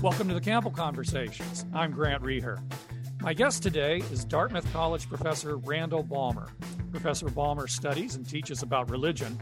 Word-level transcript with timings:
Welcome 0.00 0.28
to 0.28 0.34
the 0.34 0.40
Campbell 0.40 0.70
Conversations. 0.70 1.66
I'm 1.74 1.90
Grant 1.90 2.22
Reeher. 2.22 2.62
My 3.20 3.34
guest 3.34 3.64
today 3.64 3.96
is 4.12 4.24
Dartmouth 4.24 4.72
College 4.72 5.08
professor 5.08 5.56
Randall 5.56 6.04
Balmer. 6.04 6.50
Professor 6.92 7.28
Balmer 7.28 7.66
studies 7.66 8.14
and 8.14 8.24
teaches 8.26 8.62
about 8.62 8.90
religion 8.90 9.36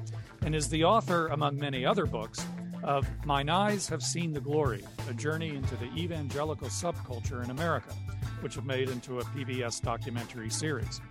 and 0.46 0.54
is 0.54 0.70
the 0.70 0.82
author, 0.82 1.26
among 1.26 1.58
many 1.58 1.84
other 1.84 2.06
books, 2.06 2.46
of 2.82 3.06
Mine 3.26 3.50
Eyes 3.50 3.86
Have 3.90 4.02
Seen 4.02 4.32
the 4.32 4.40
Glory, 4.40 4.82
a 5.10 5.12
journey 5.12 5.50
into 5.50 5.76
the 5.76 5.92
evangelical 5.94 6.68
subculture 6.68 7.44
in 7.44 7.50
America, 7.50 7.92
which 8.40 8.56
was 8.56 8.64
made 8.64 8.88
into 8.88 9.18
a 9.18 9.24
PBS 9.24 9.82
documentary 9.82 10.48
series. 10.48 11.02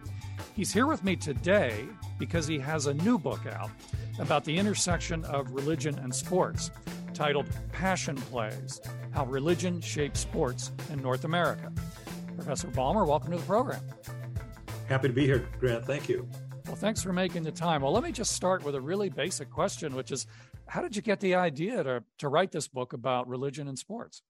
He's 0.55 0.73
here 0.73 0.87
with 0.87 1.03
me 1.03 1.15
today 1.15 1.85
because 2.17 2.47
he 2.47 2.57
has 2.57 2.87
a 2.87 2.95
new 2.95 3.19
book 3.19 3.45
out 3.45 3.69
about 4.17 4.43
the 4.43 4.57
intersection 4.57 5.23
of 5.25 5.51
religion 5.51 5.99
and 5.99 6.15
sports 6.15 6.71
titled 7.15 7.47
Passion 7.71 8.15
Plays 8.17 8.81
How 9.11 9.25
Religion 9.25 9.79
Shapes 9.79 10.19
Sports 10.19 10.73
in 10.91 11.01
North 11.01 11.23
America. 11.23 11.71
Professor 12.35 12.67
Balmer, 12.67 13.05
welcome 13.05 13.31
to 13.31 13.37
the 13.37 13.43
program. 13.43 13.81
Happy 14.87 15.07
to 15.07 15.13
be 15.13 15.25
here, 15.25 15.47
Grant. 15.59 15.85
Thank 15.85 16.09
you. 16.09 16.27
Well, 16.67 16.75
thanks 16.75 17.01
for 17.01 17.13
making 17.13 17.43
the 17.43 17.51
time. 17.51 17.81
Well, 17.81 17.93
let 17.93 18.03
me 18.03 18.11
just 18.11 18.33
start 18.33 18.63
with 18.63 18.75
a 18.75 18.81
really 18.81 19.09
basic 19.09 19.49
question, 19.49 19.95
which 19.95 20.11
is 20.11 20.27
how 20.67 20.81
did 20.81 20.95
you 20.95 21.01
get 21.01 21.21
the 21.21 21.35
idea 21.35 21.83
to, 21.83 22.03
to 22.19 22.27
write 22.27 22.51
this 22.51 22.67
book 22.67 22.91
about 22.91 23.29
religion 23.29 23.69
and 23.69 23.79
sports? 23.79 24.21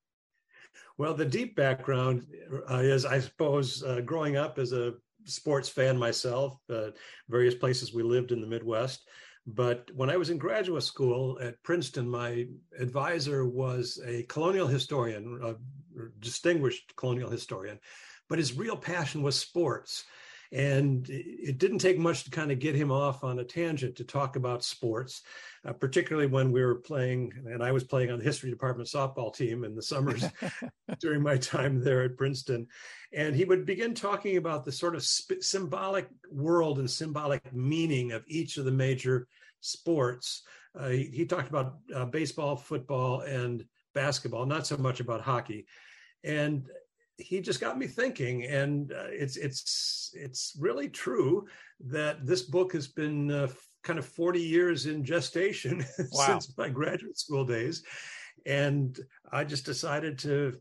Well, 0.97 1.15
the 1.15 1.25
deep 1.25 1.55
background 1.55 2.27
uh, 2.69 2.77
is, 2.77 3.03
I 3.05 3.19
suppose, 3.19 3.83
uh, 3.83 4.01
growing 4.01 4.37
up 4.37 4.59
as 4.59 4.73
a 4.73 4.93
sports 5.23 5.69
fan 5.69 5.97
myself, 5.97 6.57
uh, 6.69 6.91
various 7.29 7.55
places 7.55 7.93
we 7.93 8.03
lived 8.03 8.31
in 8.31 8.41
the 8.41 8.47
Midwest. 8.47 9.07
But 9.47 9.91
when 9.93 10.09
I 10.09 10.17
was 10.17 10.31
in 10.31 10.37
graduate 10.37 10.83
school 10.83 11.37
at 11.39 11.61
Princeton, 11.61 12.09
my 12.09 12.47
advisor 12.79 13.45
was 13.45 14.01
a 14.05 14.23
colonial 14.23 14.67
historian, 14.67 15.39
a 15.43 15.55
distinguished 16.19 16.95
colonial 16.95 17.29
historian, 17.29 17.79
but 18.27 18.39
his 18.39 18.57
real 18.57 18.75
passion 18.75 19.21
was 19.21 19.37
sports. 19.37 20.05
And 20.55 21.05
it 21.09 21.57
didn't 21.57 21.79
take 21.79 21.99
much 21.99 22.23
to 22.23 22.29
kind 22.29 22.49
of 22.49 22.59
get 22.59 22.75
him 22.75 22.89
off 22.89 23.25
on 23.25 23.39
a 23.39 23.43
tangent 23.43 23.97
to 23.97 24.05
talk 24.05 24.37
about 24.37 24.63
sports, 24.63 25.21
uh, 25.67 25.73
particularly 25.73 26.27
when 26.27 26.49
we 26.49 26.63
were 26.63 26.75
playing, 26.75 27.33
and 27.45 27.61
I 27.61 27.73
was 27.73 27.83
playing 27.83 28.09
on 28.09 28.19
the 28.19 28.23
history 28.23 28.51
department 28.51 28.87
softball 28.87 29.35
team 29.35 29.65
in 29.65 29.75
the 29.75 29.81
summers 29.81 30.23
during 31.01 31.21
my 31.21 31.35
time 31.35 31.83
there 31.83 32.03
at 32.03 32.15
Princeton. 32.15 32.67
And 33.11 33.35
he 33.35 33.43
would 33.43 33.65
begin 33.65 33.93
talking 33.93 34.37
about 34.37 34.63
the 34.63 34.71
sort 34.71 34.95
of 34.95 35.03
sp- 35.03 35.41
symbolic 35.43 36.07
world 36.31 36.79
and 36.79 36.89
symbolic 36.89 37.53
meaning 37.53 38.13
of 38.13 38.23
each 38.25 38.55
of 38.55 38.63
the 38.63 38.71
major 38.71 39.27
sports. 39.59 40.43
Uh, 40.79 40.87
he, 40.87 41.09
he, 41.11 41.25
talked 41.25 41.49
about 41.49 41.79
uh, 41.93 42.05
baseball, 42.05 42.55
football, 42.55 43.19
and 43.21 43.65
basketball, 43.93 44.45
not 44.45 44.65
so 44.65 44.77
much 44.77 45.01
about 45.01 45.19
hockey. 45.19 45.65
And 46.23 46.69
he 47.17 47.41
just 47.41 47.61
got 47.61 47.77
me 47.77 47.87
thinking, 47.87 48.43
and 48.45 48.91
uh, 48.91 49.07
it's 49.09 49.37
it's 49.37 50.11
it's 50.13 50.55
really 50.59 50.89
true 50.89 51.47
that 51.87 52.25
this 52.25 52.41
book 52.41 52.73
has 52.73 52.87
been 52.87 53.31
uh, 53.31 53.47
kind 53.83 53.99
of 53.99 54.05
40 54.05 54.41
years 54.41 54.85
in 54.85 55.03
gestation 55.03 55.85
wow. 56.11 56.25
since 56.25 56.57
my 56.57 56.69
graduate 56.69 57.17
school 57.17 57.45
days, 57.45 57.83
and 58.45 58.99
I 59.31 59.43
just 59.43 59.65
decided 59.65 60.19
to 60.19 60.59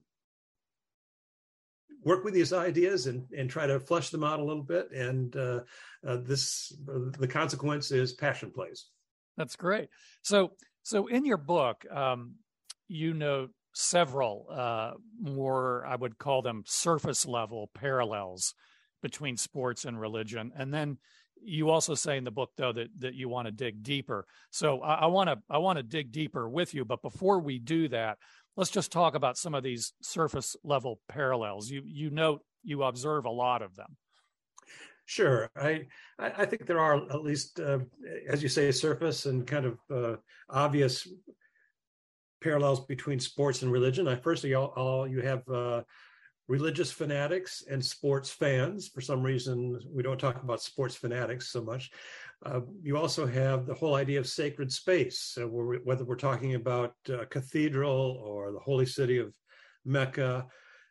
work 2.02 2.22
with 2.24 2.34
these 2.34 2.52
ideas 2.52 3.06
and 3.06 3.24
and 3.36 3.50
try 3.50 3.66
to 3.66 3.80
flesh 3.80 4.11
them 4.11 4.22
out 4.24 4.41
a 4.41 4.44
little 4.44 4.62
bit. 4.62 4.92
And 4.92 5.34
uh, 5.36 5.61
uh 6.06 6.18
this 6.18 6.72
the 6.86 7.28
consequence 7.28 7.91
is 7.91 8.12
passion 8.12 8.50
plays. 8.50 8.86
That's 9.36 9.56
great. 9.56 9.89
So 10.22 10.52
so 10.83 11.06
in 11.08 11.24
your 11.24 11.39
book, 11.39 11.84
um, 11.91 12.34
you 12.89 13.14
note 13.14 13.50
several 13.75 14.47
uh, 14.50 14.92
more, 15.20 15.84
I 15.86 15.97
would 15.97 16.19
call 16.19 16.42
them 16.42 16.62
surface 16.67 17.27
level 17.27 17.70
parallels 17.74 18.55
between 19.02 19.36
sports 19.36 19.85
and 19.85 20.01
religion. 20.01 20.52
And 20.57 20.73
then 20.73 20.98
you 21.42 21.68
also 21.68 21.95
say 21.95 22.17
in 22.17 22.24
the 22.24 22.30
book 22.30 22.52
though 22.57 22.73
that 22.73 22.89
that 23.01 23.14
you 23.14 23.29
want 23.29 23.46
to 23.46 23.52
dig 23.52 23.83
deeper. 23.83 24.27
So 24.51 24.80
I 24.80 25.07
want 25.07 25.29
to 25.29 25.39
I 25.51 25.58
want 25.58 25.77
to 25.77 25.83
dig 25.83 26.11
deeper 26.11 26.48
with 26.48 26.73
you. 26.73 26.84
But 26.86 27.02
before 27.02 27.39
we 27.40 27.58
do 27.58 27.89
that, 27.89 28.17
let's 28.57 28.70
just 28.70 28.90
talk 28.90 29.14
about 29.14 29.36
some 29.36 29.55
of 29.55 29.63
these 29.63 29.92
surface 30.01 30.57
level 30.64 31.01
parallels. 31.08 31.68
You 31.68 31.83
you 31.84 32.08
note 32.11 32.40
you 32.63 32.83
observe 32.83 33.27
a 33.27 33.30
lot 33.30 33.61
of 33.61 33.77
them. 33.77 33.96
Sure, 35.07 35.51
I 35.55 35.86
I 36.18 36.46
think 36.46 36.67
there 36.67 36.80
are 36.80 36.96
at 36.96 37.23
least, 37.23 37.61
uh, 37.61 37.80
as 38.27 38.42
you 38.42 38.48
say, 38.48 38.73
surface 38.73 39.27
and 39.27 39.46
kind 39.46 39.67
of 39.67 39.79
uh, 39.90 40.17
obvious 40.48 41.07
parallels 42.44 42.84
between 42.84 43.18
sports 43.18 43.62
and 43.62 43.72
religion. 43.72 44.06
I 44.06 44.16
first 44.16 44.44
all, 44.44 45.08
you 45.08 45.22
have 45.22 45.48
uh, 45.48 45.82
religious 46.46 46.92
fanatics 46.92 47.64
and 47.70 47.82
sports 47.82 48.28
fans. 48.30 48.88
For 48.88 49.00
some 49.00 49.22
reason, 49.22 49.80
we 49.90 50.02
don't 50.02 50.20
talk 50.20 50.42
about 50.42 50.60
sports 50.60 50.94
fanatics 50.94 51.50
so 51.50 51.62
much. 51.62 51.90
Uh, 52.44 52.60
you 52.83 52.98
also 52.98 53.27
have 53.27 53.64
the 53.64 53.72
whole 53.72 53.94
idea 53.94 54.20
of 54.20 54.27
sacred 54.27 54.70
space, 54.70 55.18
so 55.18 55.48
we're, 55.48 55.78
whether 55.78 56.04
we're 56.04 56.16
talking 56.16 56.54
about 56.54 56.92
a 57.08 57.24
cathedral 57.24 58.22
or 58.22 58.52
the 58.52 58.58
holy 58.58 58.86
city 58.86 59.16
of 59.16 59.33
Mecca. 59.86 60.46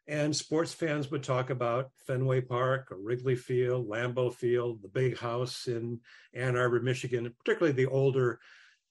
And 0.07 0.35
sports 0.35 0.73
fans 0.73 1.11
would 1.11 1.23
talk 1.23 1.51
about 1.51 1.91
Fenway 2.07 2.41
Park 2.41 2.91
or 2.91 2.97
Wrigley 2.97 3.35
Field, 3.35 3.87
Lambeau 3.87 4.33
Field, 4.33 4.81
the 4.81 4.89
big 4.89 5.17
house 5.17 5.67
in 5.67 5.99
Ann 6.33 6.57
Arbor, 6.57 6.81
Michigan, 6.81 7.31
particularly 7.37 7.73
the 7.73 7.91
older 7.91 8.39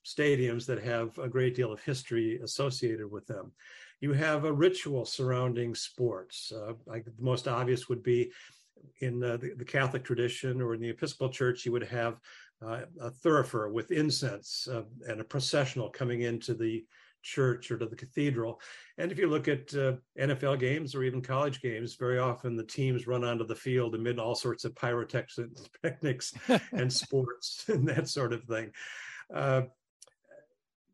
stadiums 0.04 0.66
that 0.66 0.82
have 0.82 1.16
a 1.18 1.28
great 1.28 1.54
deal 1.54 1.72
of 1.72 1.80
history 1.82 2.40
associated 2.42 3.10
with 3.10 3.26
them. 3.26 3.52
You 4.00 4.12
have 4.12 4.44
a 4.44 4.52
ritual 4.52 5.04
surrounding 5.04 5.74
sports. 5.74 6.52
Uh, 6.54 6.72
like 6.86 7.04
the 7.04 7.12
most 7.20 7.46
obvious 7.46 7.88
would 7.88 8.02
be 8.02 8.32
in 9.00 9.22
uh, 9.22 9.36
the, 9.36 9.54
the, 9.56 9.64
Catholic 9.64 10.02
tradition 10.02 10.60
or 10.60 10.74
in 10.74 10.80
the 10.80 10.88
Episcopal 10.88 11.28
Church, 11.28 11.64
you 11.64 11.72
would 11.72 11.84
have 11.84 12.18
uh, 12.64 12.80
a 13.00 13.10
thurifer 13.10 13.70
with 13.72 13.92
incense 13.92 14.68
uh, 14.70 14.82
and 15.08 15.20
a 15.20 15.24
processional 15.24 15.88
coming 15.88 16.22
into 16.22 16.54
the 16.54 16.84
church 17.22 17.70
or 17.70 17.78
to 17.78 17.86
the 17.86 17.96
cathedral. 17.96 18.60
And 18.98 19.10
if 19.10 19.18
you 19.18 19.28
look 19.28 19.48
at 19.48 19.72
uh, 19.74 19.94
NFL 20.18 20.58
games 20.58 20.94
or 20.94 21.04
even 21.04 21.22
college 21.22 21.62
games, 21.62 21.94
very 21.94 22.18
often 22.18 22.56
the 22.56 22.64
teams 22.64 23.06
run 23.06 23.24
onto 23.24 23.46
the 23.46 23.54
field 23.54 23.94
amid 23.94 24.18
all 24.18 24.34
sorts 24.34 24.64
of 24.64 24.74
pyrotechnics 24.74 26.34
and 26.72 26.92
sports 26.92 27.64
and 27.68 27.88
that 27.88 28.08
sort 28.08 28.32
of 28.32 28.42
thing. 28.44 28.70
Uh, 29.32 29.62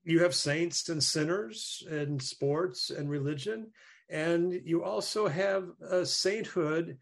you 0.05 0.23
have 0.23 0.35
saints 0.35 0.89
and 0.89 1.03
sinners 1.03 1.83
and 1.91 2.21
sports 2.21 2.91
and 2.91 3.11
religion, 3.11 3.71
and 4.09 4.61
you 4.65 4.83
also 4.83 5.29
have 5.29 5.69
a 5.91 6.05
sainthood 6.07 6.99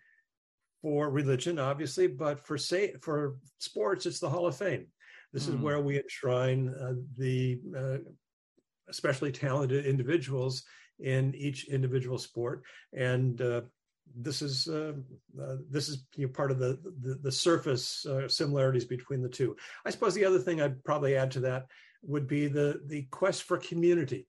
for 0.83 1.11
religion, 1.11 1.59
obviously, 1.59 2.07
but 2.07 2.41
for 2.41 2.59
say, 2.59 2.95
for 3.01 3.37
sports, 3.59 4.07
it's 4.07 4.21
the 4.21 4.29
Hall 4.29 4.47
of 4.47 4.57
Fame. 4.57 4.87
This 5.33 5.47
mm. 5.47 5.49
is 5.51 5.55
hmm. 5.55 5.63
where 5.63 5.81
we 5.81 5.99
enshrine 5.99 6.69
uh, 6.69 6.95
the 7.17 7.61
uh, 7.77 7.99
especially 8.89 9.33
talented 9.33 9.85
individuals 9.85 10.65
in 11.01 11.35
each 11.35 11.69
individual 11.69 12.19
sport, 12.19 12.63
and 12.93 13.41
uh, 13.41 13.63
this 14.15 14.43
is 14.43 14.69
uh, 14.69 14.93
uh, 15.41 15.57
this 15.69 15.89
is 15.89 16.07
you 16.15 16.27
know, 16.27 16.33
part 16.33 16.51
of 16.51 16.59
the 16.59 16.79
the, 17.03 17.19
the 17.23 17.33
surface 17.33 18.07
uh, 18.07 18.29
similarities 18.29 18.85
between 18.85 19.23
the 19.23 19.29
two. 19.29 19.57
I 19.85 19.91
suppose 19.91 20.15
the 20.15 20.25
other 20.25 20.39
thing 20.39 20.61
I'd 20.61 20.83
probably 20.85 21.17
add 21.17 21.31
to 21.33 21.41
that 21.41 21.67
would 22.03 22.27
be 22.27 22.49
the 22.49 22.81
the 22.87 23.03
quest 23.11 23.43
for 23.45 23.59
community. 23.59 24.27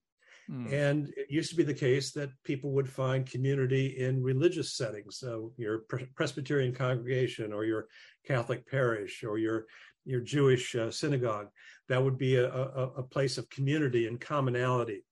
Mm. 0.50 0.72
And 0.72 1.14
it 1.18 1.28
used 1.30 1.50
to 1.50 1.58
be 1.58 1.64
the 1.64 1.74
case 1.74 2.12
that 2.14 2.30
people 2.46 2.72
would 2.72 2.90
find 2.90 3.30
community 3.30 3.98
in 4.00 4.24
religious 4.24 4.78
settings. 4.78 5.18
So 5.20 5.52
your 5.58 5.80
Presbyterian 6.16 6.74
congregation 6.74 7.52
or 7.52 7.66
your 7.66 7.88
Catholic 8.26 8.66
parish 8.70 9.24
or 9.24 9.38
your 9.38 9.66
your 10.06 10.22
Jewish 10.22 10.74
uh, 10.74 10.90
synagogue, 10.90 11.50
that 11.90 12.02
would 12.02 12.18
be 12.18 12.38
a, 12.38 12.50
a, 12.50 12.92
a 12.98 13.04
place 13.04 13.38
of 13.38 13.50
community 13.50 14.08
and 14.08 14.22
commonality. 14.22 15.04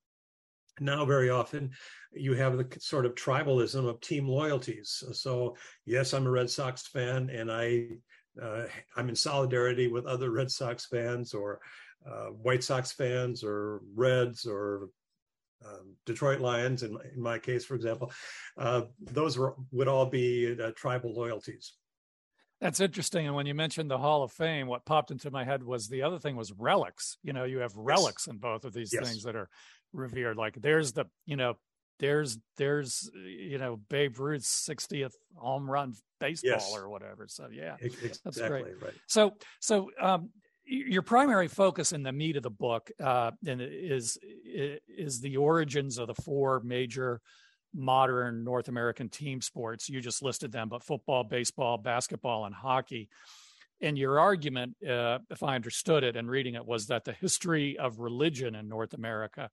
Now, 0.79 1.05
very 1.05 1.29
often, 1.29 1.71
you 2.13 2.33
have 2.33 2.57
the 2.57 2.67
sort 2.79 3.05
of 3.05 3.15
tribalism 3.15 3.87
of 3.87 3.99
team 4.01 4.27
loyalties. 4.27 5.03
So, 5.13 5.55
yes, 5.85 6.13
I'm 6.13 6.27
a 6.27 6.31
Red 6.31 6.49
Sox 6.49 6.87
fan, 6.87 7.29
and 7.29 7.51
I 7.51 7.87
uh, 8.41 8.65
I'm 8.97 9.09
in 9.09 9.15
solidarity 9.15 9.87
with 9.87 10.05
other 10.05 10.31
Red 10.31 10.51
Sox 10.51 10.85
fans, 10.85 11.33
or 11.33 11.59
uh, 12.09 12.27
White 12.27 12.63
Sox 12.63 12.91
fans 12.91 13.43
or 13.43 13.81
Reds 13.95 14.45
or 14.45 14.89
um, 15.65 15.95
Detroit 16.05 16.41
Lions, 16.41 16.83
in 16.83 16.93
my, 16.93 17.01
in 17.13 17.21
my, 17.21 17.39
case, 17.39 17.65
for 17.65 17.75
example, 17.75 18.11
uh, 18.57 18.83
those 18.99 19.37
were, 19.37 19.55
would 19.71 19.87
all 19.87 20.05
be 20.05 20.55
uh, 20.61 20.71
tribal 20.75 21.13
loyalties. 21.13 21.73
That's 22.61 22.79
interesting. 22.79 23.25
And 23.25 23.35
when 23.35 23.45
you 23.45 23.53
mentioned 23.53 23.89
the 23.91 23.97
Hall 23.97 24.23
of 24.23 24.31
Fame, 24.31 24.67
what 24.67 24.85
popped 24.85 25.11
into 25.11 25.29
my 25.31 25.43
head 25.43 25.63
was 25.63 25.87
the 25.87 26.03
other 26.03 26.19
thing 26.19 26.35
was 26.35 26.53
relics. 26.53 27.17
You 27.21 27.33
know, 27.33 27.43
you 27.43 27.59
have 27.59 27.75
relics 27.75 28.25
yes. 28.27 28.33
in 28.33 28.39
both 28.39 28.63
of 28.63 28.73
these 28.73 28.93
yes. 28.93 29.07
things 29.07 29.23
that 29.23 29.35
are 29.35 29.49
revered. 29.91 30.37
Like 30.37 30.55
there's 30.61 30.93
the, 30.93 31.05
you 31.25 31.35
know, 31.35 31.55
there's 31.99 32.37
there's 32.57 33.09
you 33.13 33.57
know 33.57 33.79
Babe 33.89 34.19
Ruth's 34.19 34.67
60th 34.69 35.13
home 35.35 35.69
run 35.69 35.93
baseball 36.19 36.51
yes. 36.51 36.73
or 36.75 36.89
whatever. 36.89 37.27
So 37.27 37.47
yeah, 37.51 37.75
exactly, 37.79 38.11
that's 38.23 38.41
great. 38.41 38.65
Right. 38.81 38.93
So 39.07 39.35
so 39.61 39.91
um, 39.99 40.29
your 40.65 41.01
primary 41.01 41.47
focus 41.47 41.91
in 41.91 42.03
the 42.03 42.11
meat 42.11 42.37
of 42.37 42.43
the 42.43 42.49
book 42.49 42.91
uh, 43.03 43.31
is 43.45 44.17
is 44.87 45.21
the 45.21 45.37
origins 45.37 45.97
of 45.97 46.07
the 46.07 46.15
four 46.15 46.61
major 46.63 47.21
modern 47.73 48.43
North 48.43 48.67
American 48.67 49.09
team 49.09 49.41
sports. 49.41 49.89
You 49.89 50.01
just 50.01 50.23
listed 50.23 50.51
them, 50.51 50.69
but 50.69 50.83
football, 50.83 51.23
baseball, 51.23 51.77
basketball, 51.77 52.45
and 52.45 52.55
hockey. 52.55 53.09
And 53.81 53.97
your 53.97 54.19
argument, 54.19 54.75
uh, 54.87 55.19
if 55.29 55.43
I 55.43 55.55
understood 55.55 56.03
it 56.03 56.15
and 56.15 56.29
reading 56.29 56.55
it, 56.55 56.65
was 56.65 56.87
that 56.87 57.03
the 57.03 57.11
history 57.11 57.77
of 57.77 57.99
religion 57.99 58.55
in 58.55 58.69
North 58.69 58.93
America 58.93 59.49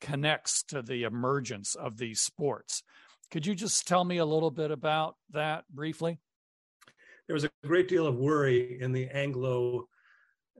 connects 0.00 0.62
to 0.64 0.82
the 0.82 1.04
emergence 1.04 1.74
of 1.74 1.96
these 1.96 2.20
sports. 2.20 2.82
Could 3.30 3.46
you 3.46 3.54
just 3.54 3.88
tell 3.88 4.04
me 4.04 4.18
a 4.18 4.26
little 4.26 4.50
bit 4.50 4.70
about 4.70 5.16
that 5.30 5.64
briefly? 5.70 6.18
There 7.26 7.34
was 7.34 7.44
a 7.44 7.50
great 7.64 7.88
deal 7.88 8.06
of 8.06 8.16
worry 8.16 8.78
in 8.80 8.92
the 8.92 9.08
Anglo 9.08 9.88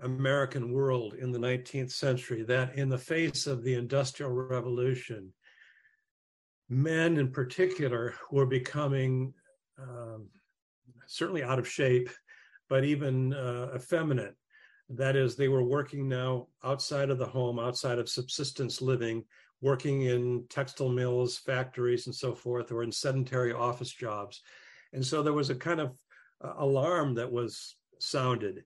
American 0.02 0.72
world 0.72 1.14
in 1.14 1.30
the 1.30 1.38
19th 1.38 1.92
century 1.92 2.42
that 2.44 2.74
in 2.76 2.88
the 2.88 2.98
face 2.98 3.46
of 3.46 3.62
the 3.62 3.74
Industrial 3.74 4.30
Revolution, 4.30 5.32
men 6.68 7.18
in 7.18 7.30
particular 7.30 8.14
were 8.30 8.46
becoming 8.46 9.34
um, 9.78 10.28
certainly 11.06 11.42
out 11.42 11.58
of 11.58 11.68
shape, 11.68 12.08
but 12.68 12.84
even 12.84 13.34
uh, 13.34 13.72
effeminate. 13.74 14.34
That 14.88 15.16
is, 15.16 15.36
they 15.36 15.48
were 15.48 15.64
working 15.64 16.08
now 16.08 16.48
outside 16.64 17.10
of 17.10 17.18
the 17.18 17.26
home, 17.26 17.58
outside 17.58 17.98
of 17.98 18.08
subsistence 18.08 18.82
living, 18.82 19.24
working 19.60 20.02
in 20.02 20.44
textile 20.48 20.88
mills, 20.88 21.38
factories, 21.38 22.06
and 22.06 22.14
so 22.14 22.34
forth, 22.34 22.72
or 22.72 22.82
in 22.82 22.92
sedentary 22.92 23.52
office 23.52 23.92
jobs. 23.92 24.42
And 24.92 25.04
so 25.04 25.22
there 25.22 25.32
was 25.32 25.50
a 25.50 25.54
kind 25.54 25.80
of 25.80 25.96
uh, 26.44 26.54
alarm 26.58 27.14
that 27.14 27.30
was 27.30 27.76
sounded, 28.00 28.64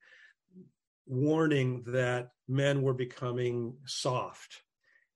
warning 1.06 1.82
that 1.86 2.30
men 2.48 2.82
were 2.82 2.94
becoming 2.94 3.76
soft. 3.86 4.62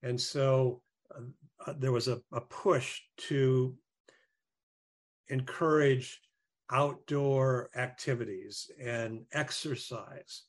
And 0.02 0.20
so 0.20 0.82
uh, 1.14 1.22
uh, 1.66 1.74
there 1.78 1.92
was 1.92 2.08
a, 2.08 2.20
a 2.32 2.40
push 2.40 3.00
to 3.28 3.74
encourage 5.28 6.20
outdoor 6.70 7.70
activities 7.76 8.70
and 8.82 9.24
exercise. 9.32 10.44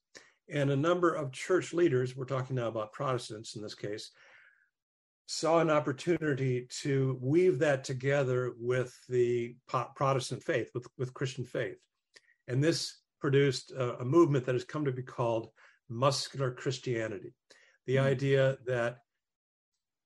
And 0.50 0.70
a 0.70 0.76
number 0.76 1.14
of 1.14 1.32
church 1.32 1.74
leaders, 1.74 2.16
we're 2.16 2.26
talking 2.26 2.56
now 2.56 2.68
about 2.68 2.94
Protestants 2.94 3.56
in 3.56 3.62
this 3.62 3.76
case, 3.76 4.12
saw 5.28 5.60
an 5.60 5.70
opportunity 5.70 6.68
to 6.82 7.18
weave 7.22 7.60
that 7.60 7.84
together 7.84 8.54
with 8.60 8.94
the 9.08 9.56
Protestant 9.96 10.44
faith, 10.44 10.70
with, 10.74 10.86
with 10.98 11.14
Christian 11.14 11.46
faith. 11.46 11.78
And 12.48 12.62
this 12.62 13.01
produced 13.22 13.72
a, 13.72 14.00
a 14.02 14.06
movement 14.06 14.46
that 14.46 14.56
has 14.56 14.66
come 14.66 14.84
to 14.86 14.92
be 14.92 15.04
called 15.04 15.50
muscular 15.90 16.52
Christianity. 16.52 17.34
The 17.86 17.98
mm-hmm. 17.98 18.08
idea 18.08 18.58
that 18.66 18.98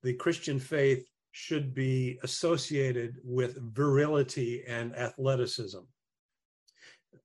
the 0.04 0.14
Christian 0.14 0.60
faith 0.60 1.08
should 1.32 1.74
be 1.74 2.20
associated 2.24 3.16
with 3.24 3.58
virility 3.74 4.64
and 4.68 4.96
athleticism. 4.96 5.80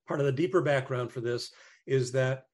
Part 0.08 0.20
of 0.20 0.26
the 0.26 0.32
deeper 0.32 0.62
background 0.62 1.12
for 1.12 1.20
this 1.20 1.52
is 1.86 2.10
that 2.12 2.44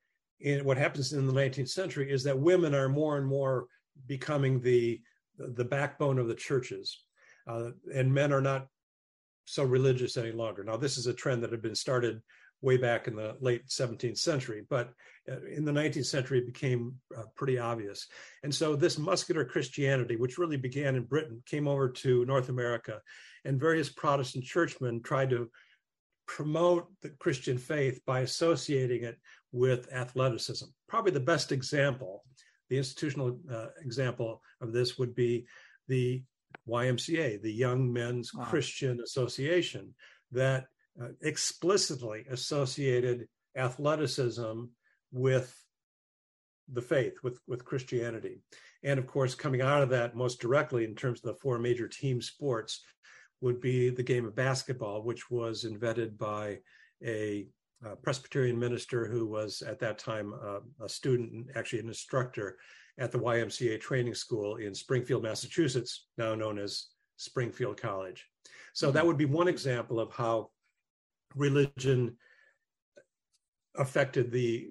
in 0.40 0.64
what 0.64 0.76
happens 0.76 1.12
in 1.12 1.26
the 1.26 1.32
19th 1.32 1.70
century 1.70 2.10
is 2.10 2.22
that 2.24 2.38
women 2.38 2.74
are 2.74 2.88
more 2.88 3.16
and 3.16 3.26
more 3.26 3.68
becoming 4.06 4.60
the 4.60 5.00
the 5.38 5.64
backbone 5.64 6.18
of 6.18 6.28
the 6.28 6.34
churches, 6.34 7.04
uh, 7.46 7.70
and 7.94 8.12
men 8.12 8.32
are 8.32 8.40
not 8.40 8.68
so 9.44 9.62
religious 9.62 10.16
any 10.16 10.32
longer. 10.32 10.64
Now, 10.64 10.76
this 10.76 10.98
is 10.98 11.06
a 11.06 11.14
trend 11.14 11.42
that 11.42 11.52
had 11.52 11.62
been 11.62 11.74
started 11.74 12.20
way 12.62 12.76
back 12.76 13.06
in 13.06 13.14
the 13.14 13.36
late 13.40 13.66
17th 13.68 14.18
century, 14.18 14.64
but 14.68 14.92
uh, 15.30 15.44
in 15.46 15.64
the 15.64 15.72
19th 15.72 16.06
century 16.06 16.38
it 16.38 16.46
became 16.46 16.94
uh, 17.16 17.22
pretty 17.34 17.58
obvious. 17.58 18.06
And 18.42 18.54
so 18.54 18.76
this 18.76 18.98
muscular 18.98 19.44
Christianity, 19.44 20.16
which 20.16 20.38
really 20.38 20.56
began 20.56 20.96
in 20.96 21.04
Britain, 21.04 21.42
came 21.46 21.68
over 21.68 21.88
to 21.88 22.24
North 22.24 22.48
America, 22.48 23.00
and 23.44 23.60
various 23.60 23.88
Protestant 23.90 24.44
churchmen 24.44 25.02
tried 25.02 25.30
to 25.30 25.50
promote 26.26 26.88
the 27.02 27.10
Christian 27.10 27.58
faith 27.58 28.00
by 28.06 28.20
associating 28.20 29.04
it 29.04 29.16
with 29.52 29.92
athleticism. 29.92 30.66
Probably 30.88 31.12
the 31.12 31.20
best 31.20 31.52
example, 31.52 32.24
the 32.68 32.78
institutional 32.78 33.38
uh, 33.52 33.68
example 33.84 34.42
of 34.60 34.72
this 34.72 34.98
would 34.98 35.14
be 35.14 35.46
the 35.88 36.22
YMCA, 36.68 37.40
the 37.42 37.52
Young 37.52 37.92
Men's 37.92 38.34
wow. 38.34 38.44
Christian 38.44 39.00
Association, 39.00 39.94
that 40.32 40.66
explicitly 41.20 42.24
associated 42.30 43.28
athleticism 43.56 44.64
with 45.12 45.54
the 46.72 46.82
faith, 46.82 47.14
with, 47.22 47.38
with 47.46 47.64
Christianity. 47.64 48.40
And 48.82 48.98
of 48.98 49.06
course, 49.06 49.34
coming 49.34 49.62
out 49.62 49.82
of 49.82 49.90
that 49.90 50.16
most 50.16 50.40
directly 50.40 50.84
in 50.84 50.94
terms 50.94 51.20
of 51.20 51.32
the 51.32 51.40
four 51.40 51.58
major 51.58 51.88
team 51.88 52.20
sports 52.20 52.84
would 53.40 53.60
be 53.60 53.90
the 53.90 54.02
game 54.02 54.26
of 54.26 54.34
basketball, 54.34 55.02
which 55.02 55.30
was 55.30 55.64
invented 55.64 56.18
by 56.18 56.58
a, 57.04 57.46
a 57.84 57.96
Presbyterian 57.96 58.58
minister 58.58 59.06
who 59.06 59.26
was 59.26 59.62
at 59.62 59.78
that 59.80 59.98
time 59.98 60.34
uh, 60.42 60.60
a 60.82 60.88
student, 60.88 61.48
actually 61.54 61.80
an 61.80 61.88
instructor 61.88 62.58
at 62.98 63.12
the 63.12 63.18
YMCA 63.18 63.80
training 63.80 64.14
school 64.14 64.56
in 64.56 64.74
Springfield, 64.74 65.22
Massachusetts, 65.22 66.06
now 66.16 66.34
known 66.34 66.58
as 66.58 66.86
Springfield 67.16 67.80
College. 67.80 68.26
So 68.72 68.90
that 68.90 69.00
mm-hmm. 69.00 69.06
would 69.08 69.18
be 69.18 69.26
one 69.26 69.48
example 69.48 70.00
of 70.00 70.12
how 70.12 70.50
religion 71.34 72.16
affected 73.76 74.30
the 74.30 74.70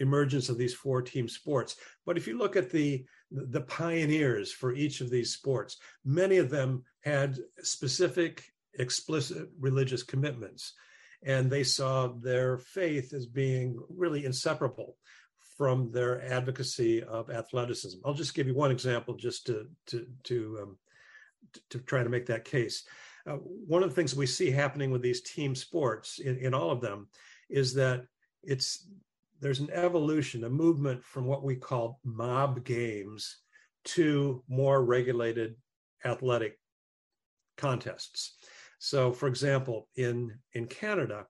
emergence 0.00 0.48
of 0.48 0.58
these 0.58 0.74
four 0.74 1.00
team 1.02 1.28
sports. 1.28 1.76
But 2.04 2.16
if 2.16 2.26
you 2.26 2.38
look 2.38 2.56
at 2.56 2.70
the 2.70 3.04
the 3.30 3.62
pioneers 3.62 4.52
for 4.52 4.72
each 4.72 5.00
of 5.00 5.10
these 5.10 5.32
sports, 5.32 5.78
many 6.04 6.36
of 6.36 6.48
them 6.48 6.84
had 7.00 7.38
specific 7.62 8.44
explicit 8.78 9.48
religious 9.58 10.04
commitments 10.04 10.74
and 11.24 11.50
they 11.50 11.64
saw 11.64 12.08
their 12.08 12.58
faith 12.58 13.12
as 13.12 13.26
being 13.26 13.78
really 13.88 14.24
inseparable 14.24 14.96
from 15.56 15.90
their 15.90 16.22
advocacy 16.30 17.02
of 17.02 17.30
athleticism. 17.30 17.98
I'll 18.04 18.14
just 18.14 18.34
give 18.34 18.46
you 18.46 18.54
one 18.54 18.70
example 18.70 19.14
just 19.14 19.46
to 19.46 19.66
to 19.86 20.06
to 20.24 20.58
um, 20.62 20.78
to 21.70 21.78
try 21.80 22.02
to 22.02 22.08
make 22.10 22.26
that 22.26 22.44
case. 22.44 22.84
Uh, 23.26 23.34
one 23.34 23.82
of 23.82 23.88
the 23.88 23.94
things 23.94 24.14
we 24.14 24.26
see 24.26 24.50
happening 24.50 24.90
with 24.90 25.02
these 25.02 25.20
team 25.22 25.54
sports 25.54 26.20
in, 26.20 26.36
in 26.38 26.54
all 26.54 26.70
of 26.70 26.80
them 26.80 27.08
is 27.50 27.74
that 27.74 28.04
it's 28.42 28.88
there's 29.40 29.60
an 29.60 29.70
evolution, 29.72 30.44
a 30.44 30.50
movement 30.50 31.04
from 31.04 31.26
what 31.26 31.42
we 31.42 31.56
call 31.56 32.00
mob 32.04 32.64
games 32.64 33.38
to 33.84 34.42
more 34.48 34.84
regulated 34.84 35.54
athletic 36.04 36.58
contests. 37.56 38.36
So, 38.78 39.12
for 39.12 39.26
example, 39.26 39.88
in 39.96 40.32
in 40.54 40.66
Canada, 40.66 41.26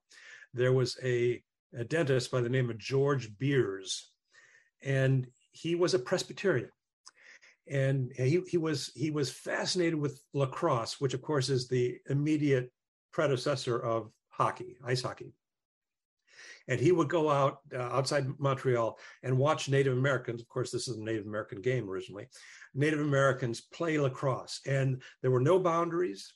there 0.55 0.73
was 0.73 0.99
a, 1.03 1.43
a 1.77 1.85
dentist 1.85 2.31
by 2.31 2.41
the 2.41 2.49
name 2.49 2.71
of 2.71 2.79
George 2.79 3.37
Beers, 3.39 4.13
and 4.83 5.27
he 5.53 5.75
was 5.75 5.95
a 5.95 5.99
Presbyterian 5.99 6.71
and 7.69 8.13
he, 8.17 8.41
he 8.49 8.59
was 8.59 8.93
he 8.95 9.11
was 9.11 9.31
fascinated 9.31 9.97
with 9.97 10.21
lacrosse, 10.33 11.01
which 11.01 11.15
of 11.15 11.23
course 11.23 11.49
is 11.49 11.69
the 11.69 11.99
immediate 12.09 12.71
predecessor 13.13 13.79
of 13.79 14.11
hockey, 14.29 14.77
ice 14.85 15.03
hockey. 15.03 15.33
And 16.69 16.81
he 16.81 16.91
would 16.91 17.09
go 17.09 17.31
out 17.31 17.59
uh, 17.73 17.79
outside 17.79 18.27
Montreal 18.39 18.99
and 19.23 19.39
watch 19.39 19.69
Native 19.69 19.97
Americans. 19.97 20.41
Of 20.41 20.49
course, 20.49 20.71
this 20.71 20.89
is 20.89 20.97
a 20.97 21.03
Native 21.03 21.27
American 21.27 21.61
game 21.61 21.89
originally. 21.89 22.27
Native 22.75 23.01
Americans 23.01 23.61
play 23.61 23.99
lacrosse, 23.99 24.61
and 24.67 25.01
there 25.23 25.31
were 25.31 25.41
no 25.41 25.59
boundaries. 25.59 26.35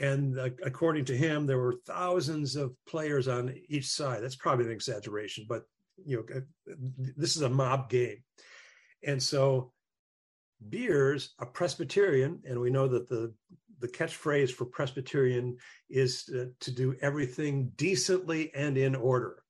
And 0.00 0.38
uh, 0.38 0.50
according 0.64 1.06
to 1.06 1.16
him, 1.16 1.46
there 1.46 1.58
were 1.58 1.76
thousands 1.86 2.56
of 2.56 2.74
players 2.88 3.26
on 3.26 3.54
each 3.68 3.88
side. 3.88 4.22
That's 4.22 4.36
probably 4.36 4.66
an 4.66 4.72
exaggeration, 4.72 5.46
but 5.48 5.62
you 6.04 6.18
know, 6.18 6.36
uh, 6.36 6.74
this 7.16 7.36
is 7.36 7.42
a 7.42 7.48
mob 7.48 7.88
game. 7.88 8.22
And 9.04 9.22
so 9.22 9.72
Beers, 10.66 11.34
a 11.38 11.46
Presbyterian, 11.46 12.40
and 12.46 12.60
we 12.60 12.70
know 12.70 12.88
that 12.88 13.08
the 13.08 13.32
the 13.80 13.88
catchphrase 13.88 14.50
for 14.50 14.64
Presbyterian 14.64 15.56
is 15.88 16.24
to, 16.24 16.50
to 16.58 16.72
do 16.72 16.96
everything 17.00 17.70
decently 17.76 18.52
and 18.52 18.76
in 18.76 18.96
order. 18.96 19.42